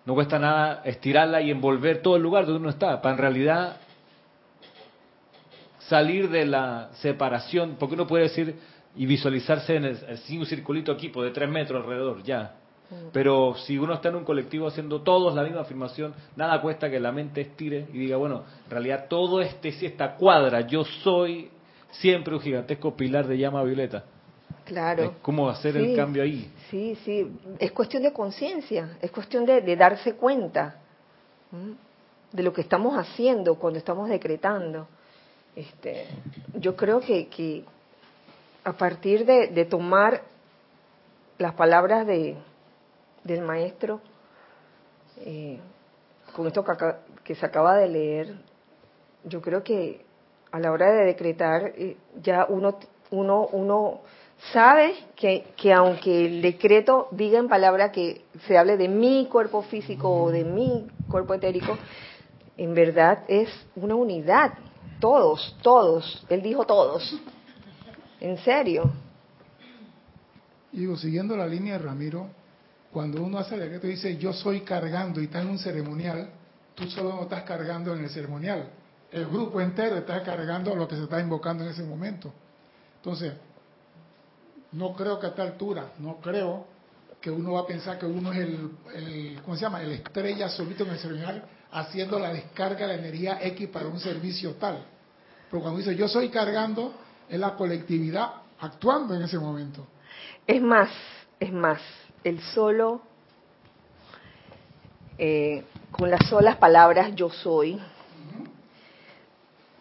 [0.04, 3.76] no cuesta nada estirarla y envolver todo el lugar donde uno está, para en realidad
[5.88, 8.54] salir de la separación, porque uno puede decir
[8.96, 12.56] y visualizarse en el, sin un circulito aquí, de tres metros alrededor, ya.
[12.90, 13.08] Mm.
[13.12, 17.00] Pero si uno está en un colectivo haciendo todos la misma afirmación, nada cuesta que
[17.00, 21.50] la mente estire y diga, bueno, en realidad todo este, si esta cuadra, yo soy
[22.00, 24.04] siempre un gigantesco pilar de llama violeta.
[24.64, 25.16] Claro.
[25.20, 26.50] ¿Cómo hacer el cambio ahí?
[26.70, 27.30] Sí, sí.
[27.58, 30.76] Es cuestión de conciencia, es cuestión de, darse cuenta
[32.32, 34.88] de lo que estamos haciendo cuando estamos decretando.
[35.54, 36.06] Este,
[36.54, 37.64] yo creo que, que
[38.64, 40.22] a partir de, tomar
[41.38, 42.36] las palabras de,
[43.22, 44.00] del maestro,
[45.18, 45.58] eh,
[46.34, 46.72] con esto que,
[47.22, 48.34] que, se acaba de leer,
[49.24, 50.04] yo creo que
[50.54, 52.78] a la hora de decretar eh, ya uno,
[53.10, 54.02] uno, uno
[54.52, 59.62] sabe que, que aunque el decreto diga en palabra que se hable de mi cuerpo
[59.62, 61.76] físico o de mi cuerpo etérico,
[62.56, 64.52] en verdad es una unidad,
[65.00, 66.24] todos, todos.
[66.28, 67.20] Él dijo todos.
[68.20, 68.92] En serio.
[70.70, 72.28] Digo, siguiendo la línea de Ramiro,
[72.92, 76.30] cuando uno hace el decreto y dice yo soy cargando y está en un ceremonial,
[76.76, 78.70] tú solo no estás cargando en el ceremonial.
[79.14, 82.32] El grupo entero está cargando lo que se está invocando en ese momento.
[82.96, 83.32] Entonces,
[84.72, 86.66] no creo que a esta altura, no creo
[87.20, 89.80] que uno va a pensar que uno es el, el ¿cómo se llama?
[89.82, 94.54] El estrella solito en el ceremonial haciendo la descarga de energía X para un servicio
[94.54, 94.84] tal.
[95.48, 96.92] Pero cuando dice yo soy cargando,
[97.28, 99.86] es la colectividad actuando en ese momento.
[100.44, 100.90] Es más,
[101.38, 101.80] es más,
[102.24, 103.00] el solo,
[105.18, 107.80] eh, con las solas palabras yo soy,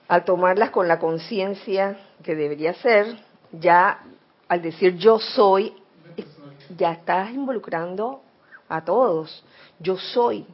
[0.07, 3.17] al tomarlas con la conciencia que debería ser,
[3.51, 4.03] ya
[4.47, 5.73] al decir yo soy,
[6.77, 8.21] ya estás involucrando
[8.69, 9.43] a todos.
[9.79, 10.45] Yo soy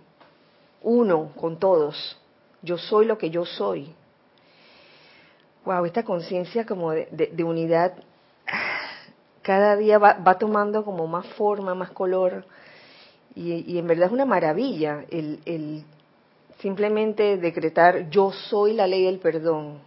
[0.82, 2.18] uno con todos.
[2.62, 3.96] Yo soy lo que yo soy
[5.66, 7.94] wow, esta conciencia como de, unidad
[9.44, 12.46] cada día va, tomando como más forma, más color,
[13.36, 15.86] y, en verdad es una maravilla el,
[16.60, 19.80] simplemente decretar yo soy la ley del perdón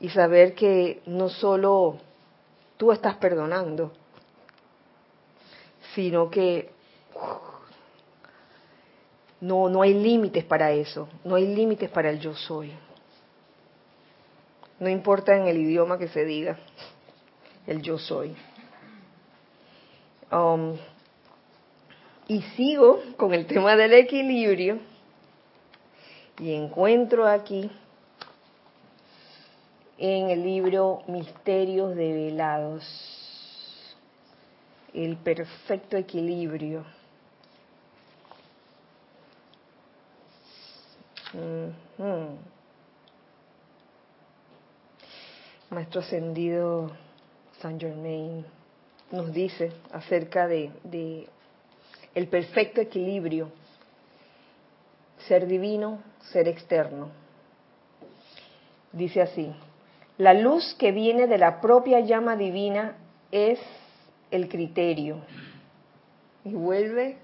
[0.00, 1.98] y saber que no solo
[2.76, 3.92] tú estás perdonando,
[5.94, 6.70] sino que
[9.40, 12.72] no, no hay límites para eso, no hay límites para el yo soy.
[14.80, 16.58] No importa en el idioma que se diga,
[17.66, 18.34] el yo soy.
[20.32, 20.76] Um,
[22.26, 24.80] y sigo con el tema del equilibrio
[26.38, 27.70] y encuentro aquí
[29.98, 32.84] en el libro Misterios Develados
[34.94, 36.84] el perfecto equilibrio.
[45.70, 46.92] Maestro Ascendido
[47.60, 48.46] Saint Germain
[49.10, 51.28] nos dice acerca de, de
[52.14, 53.50] el perfecto equilibrio,
[55.28, 56.00] ser divino,
[56.32, 57.08] ser externo.
[58.92, 59.52] Dice así,
[60.18, 62.96] la luz que viene de la propia llama divina
[63.32, 63.58] es
[64.30, 65.18] el criterio.
[66.44, 67.16] Y vuelve,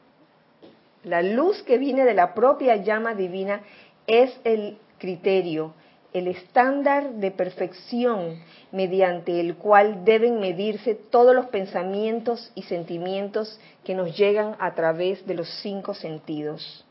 [1.04, 3.62] la luz que viene de la propia llama divina
[4.06, 5.74] es el criterio,
[6.12, 8.40] el estándar de perfección
[8.72, 15.24] mediante el cual deben medirse todos los pensamientos y sentimientos que nos llegan a través
[15.26, 16.84] de los cinco sentidos.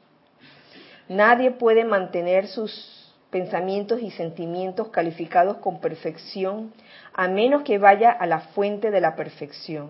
[1.09, 6.71] Nadie puede mantener sus pensamientos y sentimientos calificados con perfección
[7.13, 9.89] a menos que vaya a la fuente de la perfección.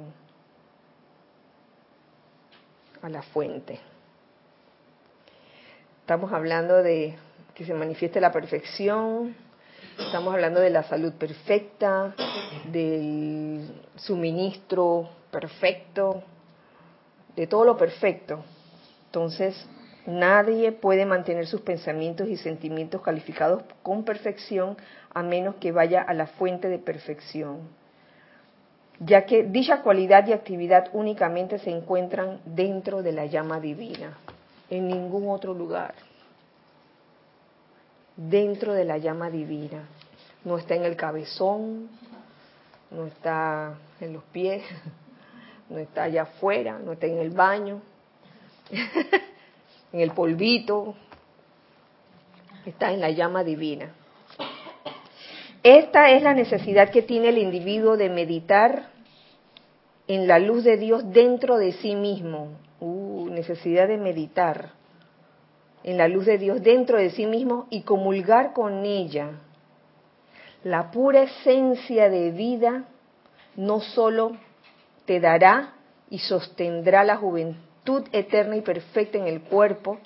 [3.02, 3.80] A la fuente.
[6.02, 7.18] Estamos hablando de
[7.54, 9.36] que se manifieste la perfección,
[10.00, 12.16] estamos hablando de la salud perfecta,
[12.72, 16.24] del suministro perfecto,
[17.36, 18.44] de todo lo perfecto.
[19.08, 19.68] Entonces,
[20.10, 24.78] nadie puede mantener sus pensamientos y sentimientos calificados con perfección
[25.14, 27.70] a menos que vaya a la fuente de perfección,
[29.00, 34.18] ya que dicha cualidad y actividad únicamente se encuentran dentro de la llama divina,
[34.70, 35.94] en ningún otro lugar
[38.28, 39.84] dentro de la llama divina.
[40.44, 41.90] No está en el cabezón,
[42.92, 44.64] no está en los pies,
[45.70, 47.82] no está allá afuera, no está en el baño,
[49.92, 50.96] en el polvito,
[52.66, 53.94] está en la llama divina.
[55.64, 58.90] Esta es la necesidad que tiene el individuo de meditar
[60.08, 62.50] en la luz de Dios dentro de sí mismo.
[62.80, 64.72] Uh, necesidad de meditar
[65.84, 69.32] en la luz de Dios dentro de sí mismo y comulgar con ella.
[70.64, 72.86] La pura esencia de vida
[73.56, 74.38] no solo
[75.06, 75.74] te dará
[76.10, 77.69] y sostendrá la juventud
[78.12, 79.98] eterna y perfecta en el cuerpo,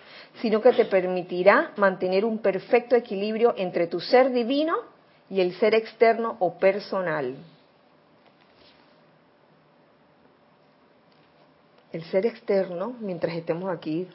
[0.42, 4.76] sino que te permitirá mantener un perfecto equilibrio entre tu ser divino
[5.30, 7.36] y el ser externo o personal.
[11.92, 14.08] El ser externo, mientras estemos aquí,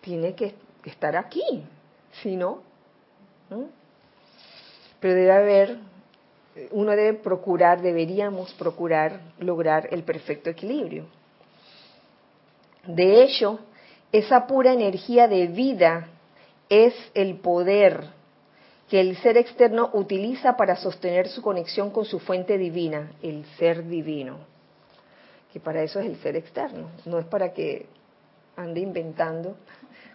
[0.00, 0.54] tiene que
[0.84, 1.62] estar aquí,
[2.22, 2.62] si no,
[4.98, 5.78] pero debe haber,
[6.70, 11.19] uno debe procurar, deberíamos procurar lograr el perfecto equilibrio.
[12.86, 13.60] De hecho,
[14.12, 16.08] esa pura energía de vida
[16.68, 18.08] es el poder
[18.88, 23.86] que el ser externo utiliza para sostener su conexión con su fuente divina, el ser
[23.86, 24.38] divino.
[25.52, 27.86] Que para eso es el ser externo, no es para que
[28.56, 29.56] ande inventando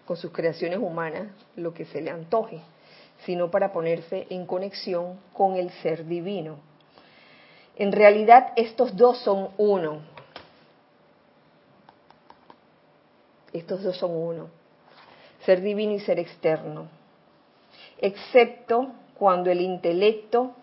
[0.05, 2.59] con sus creaciones humanas lo que se le antoje,
[3.25, 6.57] sino para ponerse en conexión con el ser divino.
[7.77, 10.01] En realidad estos dos son uno.
[13.55, 14.47] Estos dos son uno.
[15.45, 16.87] Ser divino y ser externo.
[17.99, 20.53] Excepto cuando el intelecto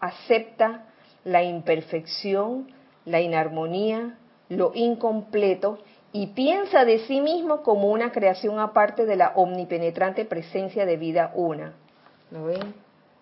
[0.00, 0.86] acepta
[1.24, 2.72] la imperfección,
[3.04, 4.16] la inarmonía,
[4.48, 5.78] lo incompleto
[6.12, 11.32] y piensa de sí mismo como una creación aparte de la omnipenetrante presencia de vida
[11.34, 11.74] una.
[12.30, 12.74] ¿Lo ven?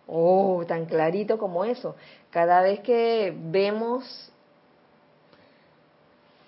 [0.07, 1.97] Oh, tan clarito como eso.
[2.31, 4.33] Cada vez que vemos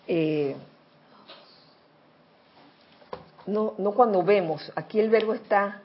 [0.06, 0.54] eh,
[3.47, 5.82] no, no cuando vemos, aquí el verbo está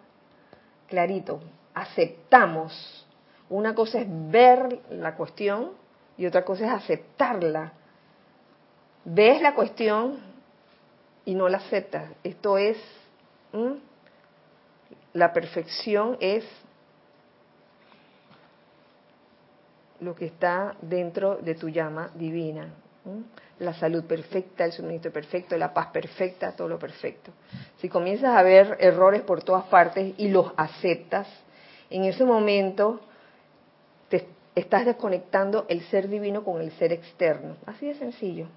[0.88, 1.42] clarito,
[1.74, 3.06] aceptamos.
[3.50, 5.72] Una cosa es ver la cuestión
[6.18, 7.74] y otra cosa es aceptarla.
[9.06, 10.20] Ves la cuestión,
[11.28, 12.10] y no la aceptas.
[12.24, 12.78] Esto es,
[15.12, 16.46] la perfección es
[20.00, 22.70] lo que está dentro de tu llama divina.
[23.60, 27.32] La salud perfecta, el suministro perfecto, la paz perfecta, todo lo perfecto.
[27.80, 31.28] Si comienzas a ver errores por todas partes y los aceptas,
[31.90, 33.00] en ese momento
[34.10, 37.56] te estás desconectando el ser divino con el ser externo.
[37.66, 38.48] Así de sencillo.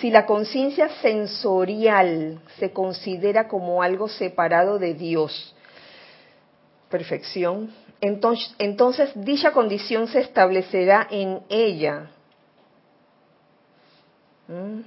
[0.00, 5.54] Si la conciencia sensorial se considera como algo separado de Dios,
[6.90, 12.10] perfección, entonces, entonces dicha condición se establecerá en ella.
[14.48, 14.80] ¿Mm?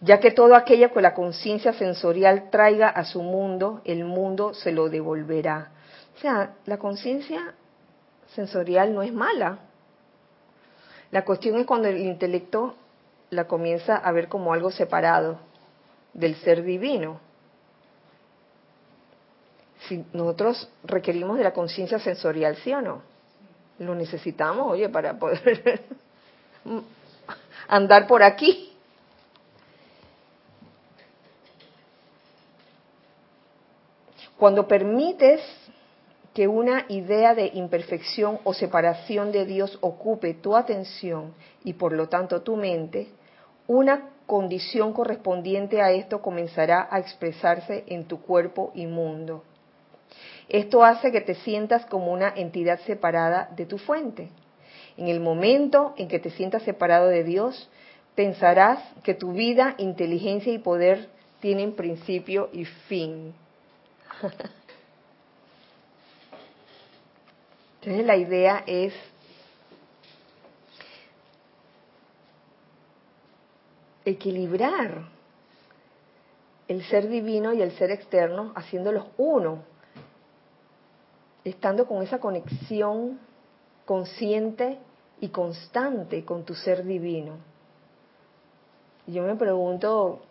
[0.00, 4.72] Ya que todo aquello que la conciencia sensorial traiga a su mundo, el mundo se
[4.72, 5.70] lo devolverá.
[6.16, 7.54] O sea, la conciencia
[8.34, 9.58] sensorial no es mala.
[11.10, 12.74] La cuestión es cuando el intelecto
[13.30, 15.38] la comienza a ver como algo separado
[16.12, 17.20] del ser divino.
[19.88, 23.02] Si nosotros requerimos de la conciencia sensorial, ¿sí o no?
[23.78, 25.82] Lo necesitamos, oye, para poder
[27.68, 28.70] andar por aquí.
[34.38, 35.40] Cuando permites
[36.34, 41.32] que una idea de imperfección o separación de Dios ocupe tu atención
[41.62, 43.08] y por lo tanto tu mente,
[43.68, 49.44] una condición correspondiente a esto comenzará a expresarse en tu cuerpo y mundo.
[50.48, 54.28] Esto hace que te sientas como una entidad separada de tu fuente.
[54.96, 57.68] En el momento en que te sientas separado de Dios,
[58.14, 61.08] pensarás que tu vida, inteligencia y poder
[61.40, 63.34] tienen principio y fin.
[67.80, 68.94] Entonces la idea es
[74.04, 75.08] equilibrar
[76.68, 79.64] el ser divino y el ser externo, haciéndolos uno,
[81.44, 83.20] estando con esa conexión
[83.84, 84.78] consciente
[85.20, 87.36] y constante con tu ser divino.
[89.06, 90.22] Yo me pregunto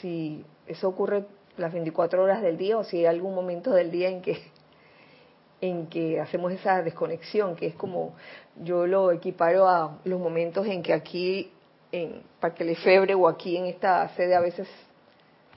[0.00, 1.24] si eso ocurre
[1.56, 4.38] las 24 horas del día o si hay algún momento del día en que
[5.60, 8.14] en que hacemos esa desconexión, que es como
[8.62, 11.50] yo lo equiparo a los momentos en que aquí
[11.90, 14.68] en Parque Lefebre o aquí en esta sede a veces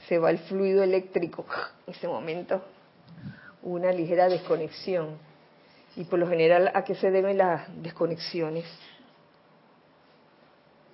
[0.08, 1.46] se va el fluido eléctrico,
[1.88, 2.62] en ese momento
[3.64, 5.18] una ligera desconexión.
[5.96, 8.66] Y por lo general, ¿a qué se deben las desconexiones?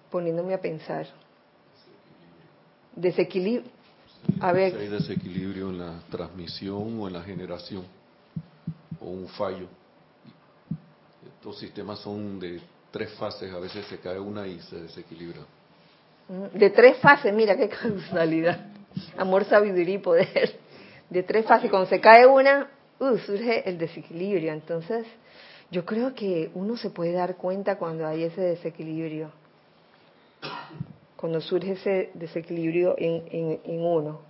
[0.10, 1.08] Poniéndome a pensar.
[2.96, 3.70] Desequilibrio.
[4.40, 4.74] A ver.
[4.74, 7.86] Si hay desequilibrio en la transmisión o en la generación,
[9.00, 9.68] o un fallo.
[11.36, 12.60] Estos sistemas son de
[12.92, 15.42] tres fases, a veces se cae una y se desequilibra.
[16.28, 18.72] Mm, de tres fases, mira qué causalidad.
[19.18, 20.60] Amor, sabiduría y poder.
[21.10, 24.52] De tres fases, cuando se cae una, uh, surge el desequilibrio.
[24.52, 25.06] Entonces,
[25.72, 29.32] yo creo que uno se puede dar cuenta cuando hay ese desequilibrio.
[31.16, 34.22] Cuando surge ese desequilibrio en, en uno.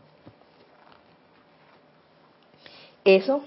[3.04, 3.44] Eso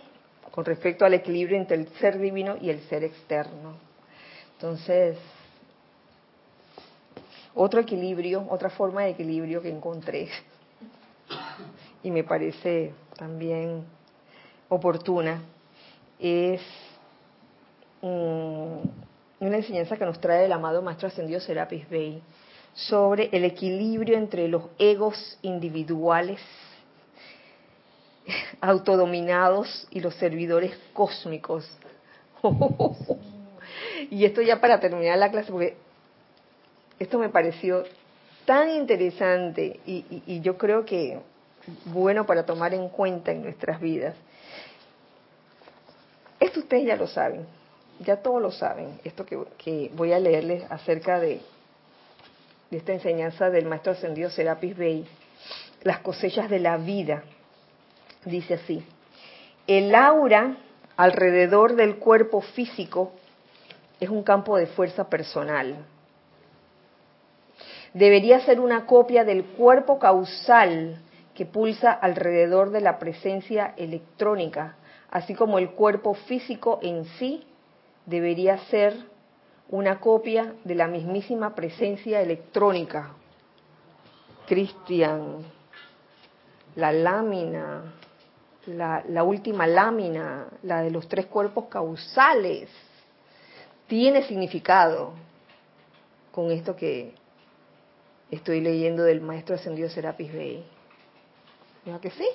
[0.50, 3.74] con respecto al equilibrio entre el ser divino y el ser externo.
[4.54, 5.16] Entonces,
[7.54, 10.28] otro equilibrio, otra forma de equilibrio que encontré
[12.02, 13.84] y me parece también
[14.70, 15.42] oportuna
[16.18, 16.62] es
[18.00, 18.78] mm,
[19.40, 22.22] una enseñanza que nos trae el amado Maestro Ascendido Serapis Bey
[22.72, 26.40] sobre el equilibrio entre los egos individuales
[28.62, 31.70] autodominados y los servidores cósmicos.
[34.10, 35.76] y esto ya para terminar la clase, porque
[36.98, 37.84] esto me pareció
[38.46, 41.20] tan interesante y, yo creo que
[41.86, 44.14] bueno para tomar en cuenta en nuestras vidas.
[46.38, 47.46] Esto ustedes ya lo saben,
[48.00, 51.40] ya todos lo saben, esto que, voy a leerles acerca de,
[52.70, 55.06] de esta enseñanza del maestro ascendido Serapis Bey,
[55.82, 57.22] las cosechas de la vida
[58.24, 58.84] Dice así,
[59.66, 60.56] el aura
[60.96, 63.12] alrededor del cuerpo físico
[63.98, 65.76] es un campo de fuerza personal.
[67.94, 71.00] Debería ser una copia del cuerpo causal
[71.41, 74.76] que pulsa alrededor de la presencia electrónica,
[75.11, 77.47] así como el cuerpo físico en sí
[78.05, 78.95] debería ser
[79.70, 83.12] una copia de la mismísima presencia electrónica.
[84.47, 85.38] Cristian,
[86.76, 87.95] la lámina
[88.66, 92.68] la, última lámina, la de los tres cuerpos causales,
[93.86, 95.14] tiene significado
[96.32, 97.14] con esto que
[98.30, 100.79] estoy leyendo del maestro ascendido Serapis Bey.
[101.84, 102.28] ¿No que sí?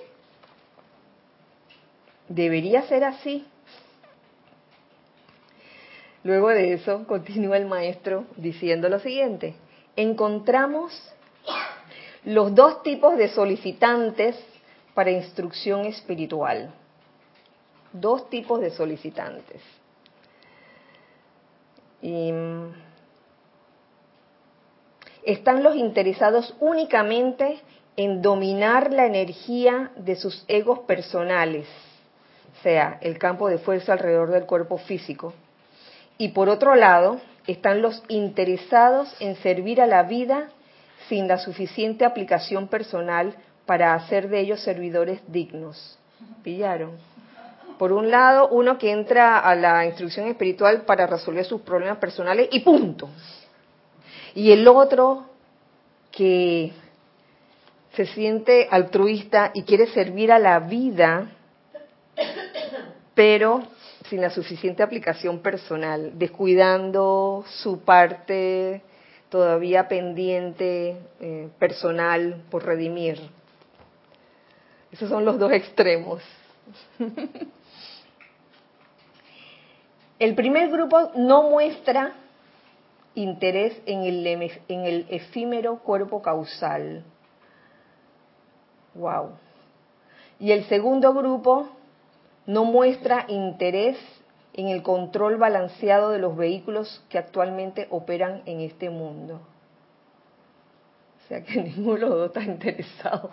[2.28, 3.46] Debería ser así.
[6.24, 9.56] Luego de eso, continúa el maestro diciendo lo siguiente.
[9.96, 10.92] Encontramos
[12.24, 14.36] los dos tipos de solicitantes
[14.96, 16.74] para instrucción espiritual.
[17.94, 19.62] Dos tipos de solicitantes.
[22.02, 22.70] Mm,
[25.24, 27.60] están los interesados únicamente
[27.98, 31.68] en dominar la energía de sus egos personales,
[32.66, 35.36] sea, el campo de fuerza alrededor del cuerpo físico.
[36.18, 40.50] Y por otro lado, están los interesados en servir a la vida
[41.08, 43.36] sin la suficiente aplicación personal
[43.68, 46.00] para hacer de ellos servidores dignos.
[46.44, 46.94] ¿Pillaron?
[47.78, 52.48] Por un lado, uno que entra a la instrucción espiritual para resolver sus problemas personales
[52.52, 53.10] y punto.
[54.34, 55.26] Y el otro
[56.10, 56.74] que
[57.96, 61.32] se siente altruista y quiere servir a la vida,
[63.14, 63.64] pero
[64.10, 68.82] sin la suficiente aplicación personal, descuidando su parte
[69.30, 73.20] todavía pendiente eh, personal por redimir.
[74.92, 76.22] Esos son los dos extremos.
[80.20, 82.14] El primer grupo no muestra
[83.16, 87.04] interés en el, en el efímero cuerpo causal.
[88.96, 89.32] Wow.
[90.40, 91.68] Y el segundo grupo
[92.46, 93.98] no muestra interés
[94.54, 99.42] en el control balanceado de los vehículos que actualmente operan en este mundo.
[101.24, 103.32] O sea que ninguno de los dos está interesado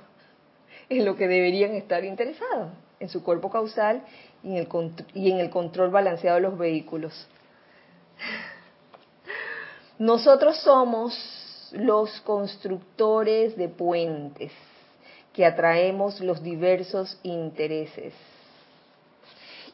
[0.89, 4.03] en lo que deberían estar interesados, en su cuerpo causal
[4.43, 4.69] y en el,
[5.15, 7.29] y en el control balanceado de los vehículos.
[9.99, 14.53] Nosotros somos los constructores de puentes
[15.33, 18.15] que atraemos los diversos intereses.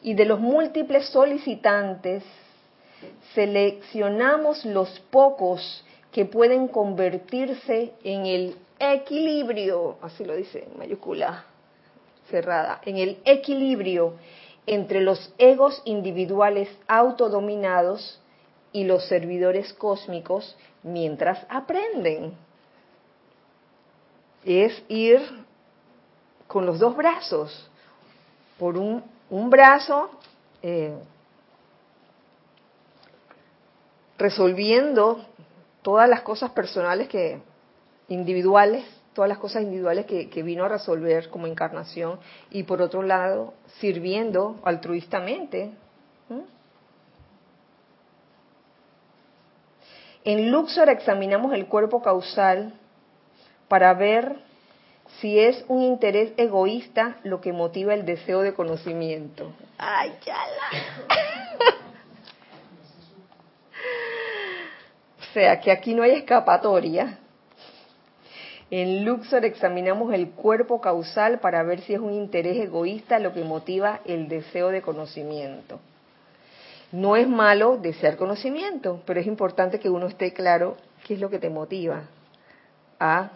[0.01, 2.23] Y de los múltiples solicitantes,
[3.33, 11.45] seleccionamos los pocos que pueden convertirse en el equilibrio, así lo dice en mayúscula
[12.29, 14.13] cerrada, en el equilibrio
[14.65, 18.21] entre los egos individuales autodominados
[18.71, 22.33] y los servidores cósmicos mientras aprenden.
[24.45, 25.21] Es ir
[26.49, 27.69] con los dos brazos.
[28.57, 29.03] Por un,
[29.49, 30.09] brazo,
[30.63, 30.97] eh,
[34.17, 35.23] resolviendo
[35.83, 37.39] todas las cosas personales que
[38.07, 38.83] individuales,
[39.13, 42.19] todas las cosas individuales que, vino a resolver como encarnación
[42.49, 45.71] y por otro lado sirviendo altruistamente.
[50.23, 52.73] En Luxor examinamos el cuerpo causal
[53.67, 54.48] para ver
[55.19, 59.51] si es un interés egoísta lo que motiva el deseo de conocimiento.
[59.77, 60.35] ¡Ay, ya
[65.19, 67.19] o sea, que aquí no hay escapatoria.
[68.71, 73.43] En Luxor examinamos el cuerpo causal para ver si es un interés egoísta lo que
[73.43, 75.79] motiva el deseo de conocimiento.
[76.91, 81.29] No es malo desear conocimiento, pero es importante que uno esté claro qué es lo
[81.29, 82.03] que te motiva
[82.99, 83.31] a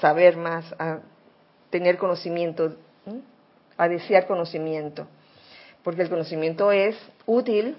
[0.00, 1.00] saber más, a
[1.74, 2.76] tener conocimiento,
[3.76, 5.08] a desear conocimiento.
[5.82, 6.96] Porque el conocimiento es
[7.26, 7.76] útil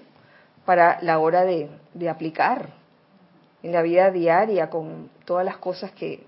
[0.66, 2.74] para la hora de, de aplicar
[3.62, 6.24] en la vida diaria con todas las cosas que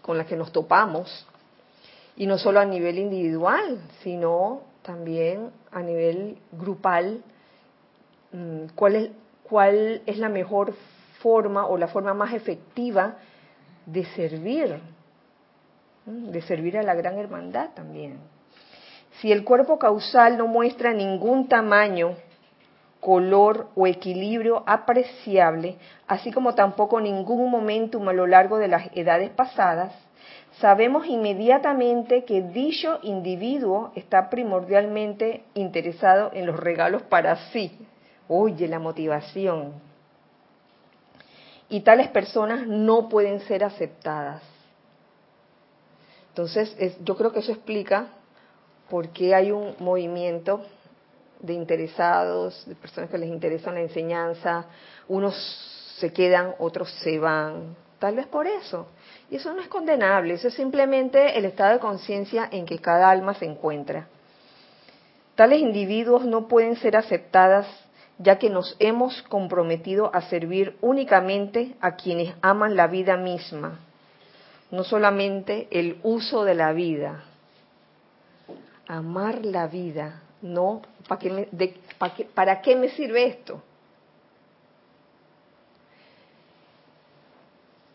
[0.00, 1.26] con las que nos topamos
[2.14, 7.20] y no solo a nivel individual, sino también a nivel grupal,
[8.76, 9.10] cuál es,
[9.42, 10.72] cuál es la mejor
[11.18, 13.16] forma o la forma más efectiva
[13.86, 14.80] de servir,
[16.06, 18.18] de servir a la gran hermandad también.
[19.20, 22.14] Si el cuerpo causal no muestra ningún tamaño,
[23.00, 25.76] color o equilibrio apreciable,
[26.06, 29.92] así como tampoco ningún momentum a lo largo de las edades pasadas,
[30.60, 37.78] sabemos inmediatamente que dicho individuo está primordialmente interesado en los regalos para sí.
[38.28, 39.74] Oye, la motivación.
[41.68, 44.55] Y tales personas no pueden ser aceptadas.
[46.36, 48.08] Entonces, yo creo que eso explica
[48.90, 50.60] por qué hay un movimiento
[51.40, 54.66] de interesados, de personas que les interesa la enseñanza.
[55.08, 55.34] Unos
[55.96, 57.74] se quedan, otros se van.
[57.98, 58.86] Tal vez por eso.
[59.30, 63.08] Y eso no es condenable, eso es simplemente el estado de conciencia en que cada
[63.08, 64.06] alma se encuentra.
[65.36, 67.66] Tales individuos no pueden ser aceptadas
[68.18, 73.85] ya que nos hemos comprometido a servir únicamente a quienes aman la vida misma,
[74.70, 77.24] no solamente el uso de la vida.
[78.88, 81.48] Amar la vida, no, ¿para qué me,
[81.98, 83.62] para, qué, ¿para qué me sirve esto?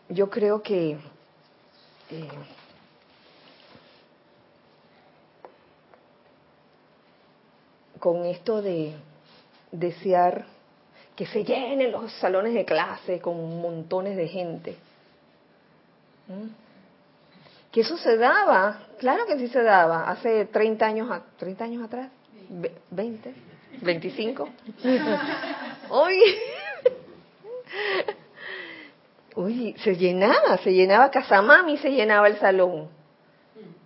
[0.08, 0.98] Yo creo que
[2.10, 2.28] eh,
[7.98, 8.94] con esto de
[9.70, 10.44] desear
[11.16, 14.76] que se llenen los salones de clase con montones de gente.
[17.72, 22.10] Que eso se daba, claro que sí se daba, hace 30 años, 30 años atrás,
[22.90, 23.34] 20,
[23.80, 24.48] 25.
[25.88, 26.20] Hoy
[29.34, 32.88] Uy, se llenaba, se llenaba Casamami, se llenaba el salón.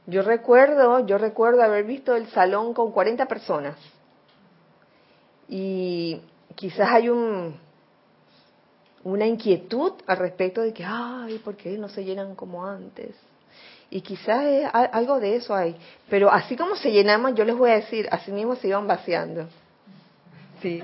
[0.06, 3.76] Yo recuerdo, yo recuerdo haber visto el salón con 40 personas.
[5.48, 6.20] Y
[6.54, 7.64] quizás hay un
[9.04, 13.14] una inquietud al respecto de que, ay, ¿por qué no se llenan como antes?
[13.90, 15.76] Y quizás algo de eso hay.
[16.10, 19.48] Pero así como se llenaban, yo les voy a decir, así mismo se iban vaciando.
[20.60, 20.82] Sí.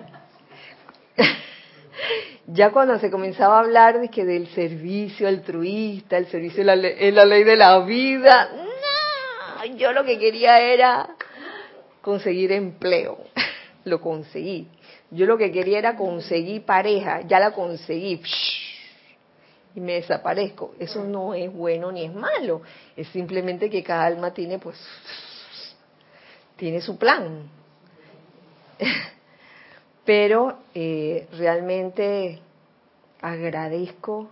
[2.47, 6.77] ya cuando se comenzaba a hablar de que del servicio altruista, el servicio es la,
[7.25, 11.09] ley de la vida, no, yo lo que quería era
[12.01, 13.19] conseguir empleo,
[13.85, 14.69] lo conseguí.
[15.11, 18.23] Yo lo que quería era conseguir pareja, ya la conseguí.
[19.75, 20.75] Y me desaparezco.
[20.79, 22.63] Eso no es bueno ni es malo.
[22.97, 24.77] Es simplemente que cada alma tiene, pues,
[26.57, 27.49] tiene su plan
[30.05, 32.41] pero eh, realmente
[33.21, 34.29] agradezco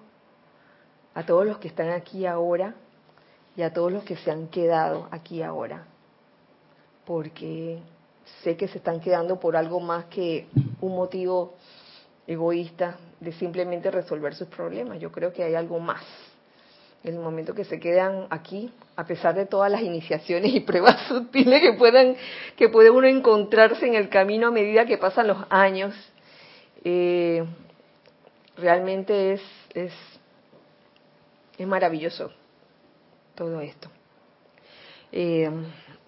[1.14, 2.74] a todos los que están aquí ahora
[3.57, 5.84] y a todos los que se han quedado aquí ahora,
[7.05, 7.80] porque
[8.43, 10.47] sé que se están quedando por algo más que
[10.80, 11.55] un motivo
[12.26, 14.98] egoísta de simplemente resolver sus problemas.
[14.98, 16.02] Yo creo que hay algo más
[17.02, 21.00] en el momento que se quedan aquí, a pesar de todas las iniciaciones y pruebas
[21.08, 22.16] sutiles que puedan,
[22.56, 25.94] que puede uno encontrarse en el camino a medida que pasan los años,
[26.84, 27.44] eh,
[28.56, 29.42] realmente es,
[29.74, 29.92] es,
[31.56, 32.30] es maravilloso
[33.34, 33.90] todo esto.
[35.12, 35.50] Eh,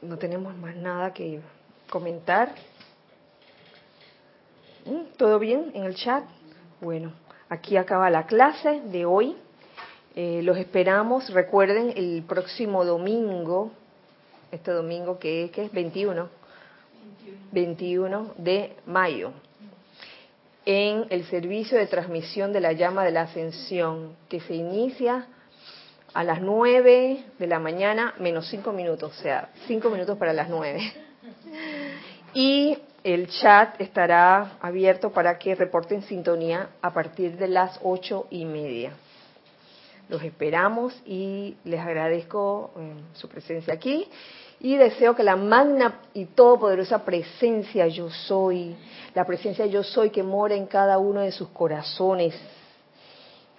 [0.02, 1.40] no tenemos más nada que
[1.88, 2.54] comentar.
[4.84, 5.16] ¿Mm?
[5.16, 6.24] ¿Todo bien en el chat?
[6.82, 7.12] Bueno,
[7.48, 9.36] aquí acaba la clase de hoy.
[10.16, 13.70] Eh, los esperamos, recuerden, el próximo domingo,
[14.50, 16.28] este domingo que, es 21,
[17.52, 19.30] 21 de mayo.
[20.66, 25.28] en el servicio de transmisión de la llama de la ascensión, que se inicia
[26.14, 30.48] a las 9 de la mañana menos 5 minutos, o sea, 5 minutos para las
[30.48, 30.80] 9.
[32.34, 38.44] Y el chat estará abierto para que reporten sintonía a partir de las ocho y
[38.44, 38.92] media.
[40.08, 44.06] Los esperamos y les agradezco eh, su presencia aquí
[44.60, 48.76] y deseo que la magna y todopoderosa presencia yo soy,
[49.14, 52.34] la presencia yo soy que mora en cada uno de sus corazones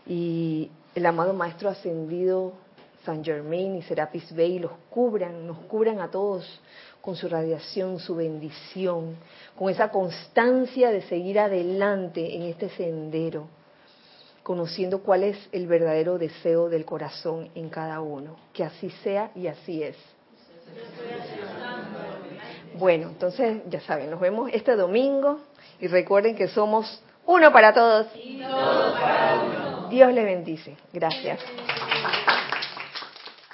[0.05, 2.53] y el amado Maestro Ascendido
[3.05, 6.47] San Germain y Serapis Bey los cubran, nos cubran a todos
[7.03, 9.17] con su radiación, su bendición,
[9.57, 13.45] con esa constancia de seguir adelante en este sendero,
[14.41, 18.37] conociendo cuál es el verdadero deseo del corazón en cada uno.
[18.53, 19.97] Que así sea y así es.
[22.75, 25.41] Bueno, entonces ya saben, nos vemos este domingo
[25.81, 28.07] y recuerden que somos uno para todos.
[29.89, 30.77] Dios les bendice.
[30.93, 31.41] Gracias.